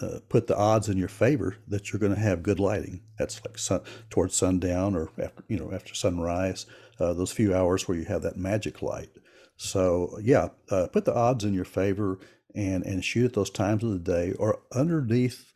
uh, 0.00 0.18
put 0.28 0.46
the 0.46 0.56
odds 0.56 0.88
in 0.88 0.98
your 0.98 1.08
favor 1.08 1.56
that 1.68 1.90
you're 1.90 2.00
going 2.00 2.14
to 2.14 2.20
have 2.20 2.42
good 2.42 2.60
lighting. 2.60 3.00
That's 3.18 3.40
like 3.44 3.56
sun, 3.58 3.80
towards 4.10 4.36
sundown 4.36 4.94
or 4.94 5.10
after 5.18 5.42
you 5.48 5.58
know 5.58 5.72
after 5.72 5.94
sunrise 5.94 6.66
uh, 6.98 7.12
those 7.12 7.32
few 7.32 7.54
hours 7.54 7.86
where 7.86 7.96
you 7.96 8.04
have 8.04 8.22
that 8.22 8.36
magic 8.36 8.82
light. 8.82 9.10
So 9.56 10.18
yeah, 10.22 10.48
uh, 10.70 10.88
put 10.92 11.04
the 11.04 11.14
odds 11.14 11.44
in 11.44 11.54
your 11.54 11.64
favor 11.64 12.18
and 12.54 12.84
and 12.84 13.04
shoot 13.04 13.26
at 13.26 13.32
those 13.34 13.50
times 13.50 13.84
of 13.84 13.90
the 13.90 13.98
day 13.98 14.32
or 14.32 14.60
underneath 14.72 15.52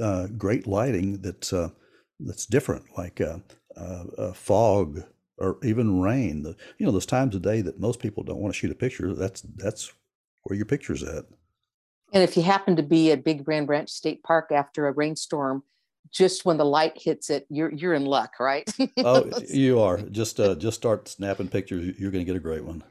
uh, 0.00 0.26
great 0.38 0.66
lighting 0.66 1.20
that's 1.22 1.52
uh, 1.52 1.70
that's 2.20 2.46
different, 2.46 2.84
like 2.96 3.20
uh, 3.20 4.32
fog 4.32 5.02
or 5.38 5.58
even 5.62 6.00
rain. 6.00 6.42
The, 6.42 6.56
you 6.78 6.86
know 6.86 6.92
those 6.92 7.06
times 7.06 7.34
of 7.34 7.42
day 7.42 7.60
that 7.62 7.80
most 7.80 8.00
people 8.00 8.22
don't 8.22 8.38
want 8.38 8.54
to 8.54 8.58
shoot 8.58 8.70
a 8.70 8.76
picture. 8.76 9.14
That's 9.14 9.42
that's 9.56 9.92
where 10.44 10.56
your 10.56 10.66
picture's 10.66 11.02
at. 11.02 11.24
And 12.12 12.22
if 12.22 12.36
you 12.36 12.42
happen 12.42 12.76
to 12.76 12.82
be 12.82 13.10
at 13.10 13.24
Big 13.24 13.44
Bend 13.44 13.68
Ranch 13.68 13.90
State 13.90 14.22
Park 14.22 14.52
after 14.52 14.86
a 14.86 14.92
rainstorm, 14.92 15.62
just 16.10 16.44
when 16.44 16.56
the 16.56 16.64
light 16.64 16.92
hits 16.96 17.30
it, 17.30 17.46
you're 17.48 17.72
you're 17.72 17.94
in 17.94 18.04
luck, 18.04 18.34
right? 18.40 18.70
oh, 18.98 19.30
you 19.48 19.80
are. 19.80 19.98
Just 19.98 20.40
uh, 20.40 20.54
just 20.54 20.76
start 20.76 21.08
snapping 21.08 21.48
pictures. 21.48 21.98
You're 21.98 22.10
going 22.10 22.24
to 22.24 22.30
get 22.30 22.36
a 22.36 22.40
great 22.40 22.64
one. 22.64 22.82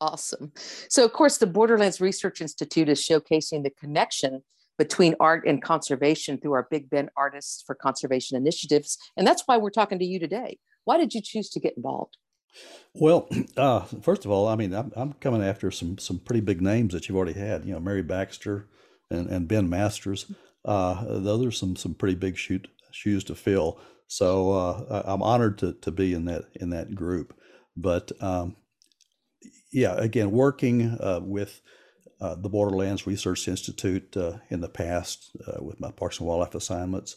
Awesome. 0.00 0.52
So, 0.88 1.04
of 1.04 1.12
course, 1.12 1.38
the 1.38 1.46
Borderlands 1.46 2.00
Research 2.00 2.40
Institute 2.40 2.88
is 2.88 3.00
showcasing 3.00 3.62
the 3.62 3.70
connection 3.70 4.42
between 4.76 5.14
art 5.20 5.46
and 5.46 5.62
conservation 5.62 6.36
through 6.38 6.52
our 6.52 6.66
Big 6.68 6.90
Bend 6.90 7.10
Artists 7.16 7.62
for 7.64 7.74
Conservation 7.74 8.36
initiatives, 8.36 8.98
and 9.16 9.26
that's 9.26 9.44
why 9.46 9.56
we're 9.56 9.70
talking 9.70 9.98
to 10.00 10.04
you 10.04 10.18
today. 10.18 10.58
Why 10.84 10.98
did 10.98 11.14
you 11.14 11.22
choose 11.22 11.48
to 11.50 11.60
get 11.60 11.76
involved? 11.76 12.16
Well, 12.92 13.28
uh, 13.56 13.80
first 13.80 14.24
of 14.24 14.30
all, 14.30 14.48
I 14.48 14.56
mean, 14.56 14.74
I'm, 14.74 14.92
I'm 14.96 15.12
coming 15.14 15.42
after 15.42 15.70
some 15.70 15.98
some 15.98 16.18
pretty 16.18 16.40
big 16.40 16.60
names 16.60 16.92
that 16.92 17.08
you've 17.08 17.16
already 17.16 17.38
had. 17.38 17.64
You 17.64 17.74
know, 17.74 17.80
Mary 17.80 18.02
Baxter 18.02 18.68
and, 19.10 19.28
and 19.28 19.48
Ben 19.48 19.68
Masters. 19.68 20.30
Uh, 20.64 21.18
those 21.18 21.44
are 21.46 21.50
some 21.50 21.76
some 21.76 21.94
pretty 21.94 22.14
big 22.14 22.36
shoot, 22.36 22.68
shoes 22.90 23.24
to 23.24 23.34
fill. 23.34 23.78
So 24.06 24.52
uh, 24.52 25.02
I'm 25.04 25.22
honored 25.22 25.58
to, 25.58 25.74
to 25.74 25.90
be 25.90 26.14
in 26.14 26.24
that 26.26 26.44
in 26.54 26.70
that 26.70 26.94
group. 26.94 27.34
But 27.76 28.12
um, 28.20 28.56
yeah, 29.72 29.94
again, 29.96 30.30
working 30.30 30.96
uh, 31.00 31.20
with 31.22 31.60
uh, 32.20 32.36
the 32.36 32.48
Borderlands 32.48 33.06
Research 33.06 33.48
Institute 33.48 34.16
uh, 34.16 34.38
in 34.48 34.60
the 34.60 34.68
past 34.68 35.36
uh, 35.46 35.62
with 35.62 35.80
my 35.80 35.90
Parks 35.90 36.18
and 36.18 36.28
Wildlife 36.28 36.54
assignments, 36.54 37.16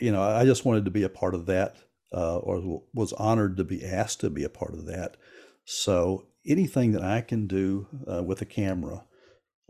you 0.00 0.10
know, 0.10 0.22
I 0.22 0.44
just 0.44 0.64
wanted 0.64 0.84
to 0.86 0.90
be 0.90 1.04
a 1.04 1.08
part 1.08 1.34
of 1.34 1.46
that, 1.46 1.76
or 2.12 2.82
was 2.92 3.12
honored 3.14 3.56
to 3.58 3.64
be 3.64 3.84
asked 3.84 4.20
to 4.20 4.30
be 4.30 4.44
a 4.44 4.48
part 4.48 4.74
of 4.74 4.86
that. 4.86 5.16
So 5.64 6.26
anything 6.46 6.92
that 6.92 7.02
I 7.02 7.20
can 7.20 7.46
do 7.46 7.86
with 8.24 8.42
a 8.42 8.46
camera 8.46 9.04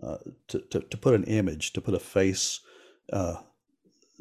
uh, 0.02 0.18
to, 0.48 0.61
to, 0.70 0.80
to, 0.80 0.96
put 0.96 1.14
an 1.14 1.24
image, 1.24 1.72
to 1.72 1.80
put 1.80 1.94
a 1.94 1.98
face 1.98 2.61
uh, 3.12 3.37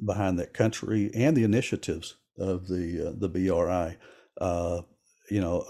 behind 0.04 0.40
that 0.40 0.54
country 0.54 1.12
and 1.14 1.36
the 1.36 1.44
initiatives 1.44 2.16
of 2.38 2.68
the 2.68 3.10
uh, 3.10 3.14
the 3.16 3.30
BRI. 3.30 3.98
Uh, 4.40 4.82
you 5.30 5.42
know, 5.42 5.66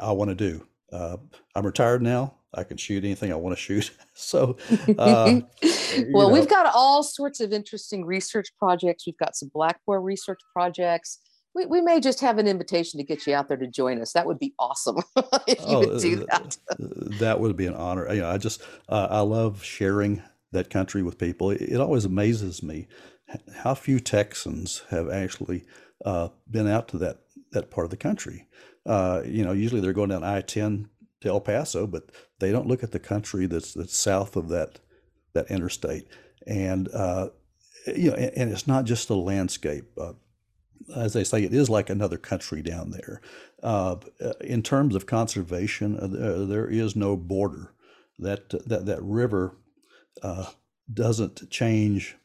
I, 0.00 0.08
I 0.08 0.12
want 0.12 0.30
to 0.30 0.34
do. 0.34 0.66
Uh, 0.92 1.16
I'm 1.54 1.66
retired 1.66 2.02
now. 2.02 2.34
I 2.52 2.64
can 2.64 2.76
shoot 2.76 3.04
anything 3.04 3.32
I 3.32 3.36
want 3.36 3.56
to 3.56 3.62
shoot. 3.62 3.92
so, 4.14 4.56
well, 4.88 5.44
know. 6.12 6.28
we've 6.28 6.48
got 6.48 6.66
all 6.74 7.02
sorts 7.02 7.40
of 7.40 7.52
interesting 7.52 8.04
research 8.04 8.48
projects. 8.58 9.06
We've 9.06 9.18
got 9.18 9.36
some 9.36 9.50
Black 9.54 9.80
Bear 9.86 10.00
research 10.00 10.40
projects 10.52 11.20
we, 11.54 11.66
we 11.66 11.80
may 11.80 12.00
just 12.00 12.20
have 12.20 12.38
an 12.38 12.46
invitation 12.46 12.98
to 12.98 13.04
get 13.04 13.26
you 13.26 13.34
out 13.34 13.48
there 13.48 13.56
to 13.56 13.66
join 13.66 14.00
us. 14.00 14.12
That 14.12 14.26
would 14.26 14.38
be 14.38 14.54
awesome 14.58 14.98
if 15.46 15.60
you 15.60 15.66
oh, 15.66 15.78
would 15.80 16.00
do 16.00 16.26
that. 16.30 16.56
that 17.18 17.40
would 17.40 17.56
be 17.56 17.66
an 17.66 17.74
honor. 17.74 18.12
You 18.12 18.22
know, 18.22 18.30
I 18.30 18.38
just 18.38 18.62
uh, 18.88 19.08
I 19.10 19.20
love 19.20 19.62
sharing 19.62 20.22
that 20.52 20.70
country 20.70 21.02
with 21.02 21.18
people. 21.18 21.50
It, 21.50 21.62
it, 21.62 21.80
always 21.80 22.04
amazes 22.04 22.62
me 22.62 22.88
how 23.54 23.74
few 23.74 24.00
Texans 24.00 24.82
have 24.90 25.10
actually 25.10 25.64
uh, 26.04 26.28
been 26.50 26.68
out 26.68 26.88
to 26.88 26.98
that 26.98 27.20
that 27.52 27.70
part 27.70 27.84
of 27.84 27.90
the 27.90 27.96
country. 27.96 28.46
Uh, 28.86 29.22
you 29.24 29.44
know, 29.44 29.52
usually 29.52 29.80
they're 29.80 29.92
going 29.92 30.10
down 30.10 30.24
I 30.24 30.40
ten 30.40 30.88
to 31.20 31.28
El 31.28 31.40
Paso, 31.40 31.86
but 31.86 32.10
they 32.38 32.52
don't 32.52 32.66
look 32.66 32.82
at 32.82 32.92
the 32.92 33.00
country 33.00 33.46
that's 33.46 33.74
that's 33.74 33.96
south 33.96 34.36
of 34.36 34.48
that 34.48 34.78
that 35.32 35.50
interstate. 35.50 36.08
And 36.46 36.88
uh, 36.94 37.28
you 37.86 38.10
know, 38.10 38.16
and, 38.16 38.32
and, 38.36 38.52
it's 38.52 38.66
not 38.66 38.84
just 38.84 39.10
a 39.10 39.14
landscape. 39.14 39.84
Uh, 40.94 41.00
as 41.00 41.12
they 41.12 41.24
say, 41.24 41.42
it 41.42 41.54
is 41.54 41.70
like 41.70 41.90
another 41.90 42.18
country 42.18 42.62
down 42.62 42.90
there. 42.90 43.20
Uh, 43.62 43.96
in 44.40 44.62
terms 44.62 44.94
of 44.94 45.06
conservation, 45.06 45.98
uh, 45.98 46.44
there 46.46 46.68
is 46.68 46.96
no 46.96 47.16
border. 47.16 47.72
That 48.18 48.50
that 48.68 48.84
that 48.86 49.02
river 49.02 49.56
uh, 50.22 50.46
doesn't 50.92 51.50
change 51.50 52.16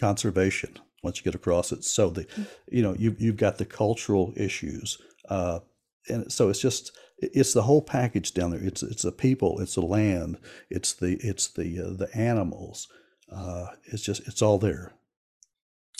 conservation 0.00 0.78
once 1.02 1.18
you 1.18 1.24
get 1.24 1.34
across 1.34 1.70
it. 1.70 1.84
So 1.84 2.10
the, 2.10 2.26
you 2.68 2.82
know, 2.82 2.94
you 2.98 3.14
you've 3.18 3.36
got 3.36 3.58
the 3.58 3.64
cultural 3.64 4.32
issues, 4.36 4.98
uh, 5.28 5.60
and 6.08 6.32
so 6.32 6.48
it's 6.48 6.60
just 6.60 6.90
it's 7.18 7.52
the 7.52 7.62
whole 7.62 7.82
package 7.82 8.34
down 8.34 8.50
there. 8.50 8.62
It's 8.62 8.82
it's 8.82 9.02
the 9.02 9.12
people, 9.12 9.60
it's 9.60 9.76
the 9.76 9.82
land, 9.82 10.38
it's 10.70 10.92
the 10.92 11.18
it's 11.20 11.46
the 11.48 11.80
uh, 11.80 11.96
the 11.96 12.08
animals. 12.16 12.88
Uh, 13.30 13.66
it's 13.84 14.02
just 14.02 14.26
it's 14.26 14.42
all 14.42 14.58
there. 14.58 14.93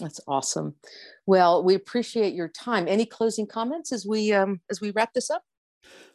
That's 0.00 0.20
awesome. 0.26 0.74
Well, 1.26 1.62
we 1.62 1.74
appreciate 1.74 2.35
your 2.35 2.48
time. 2.48 2.87
Any 2.88 3.07
closing 3.07 3.46
comments 3.46 3.92
as 3.92 4.07
we 4.07 4.33
um, 4.33 4.61
as 4.70 4.80
we 4.80 4.90
wrap 4.90 5.14
this 5.14 5.30
up? 5.30 5.42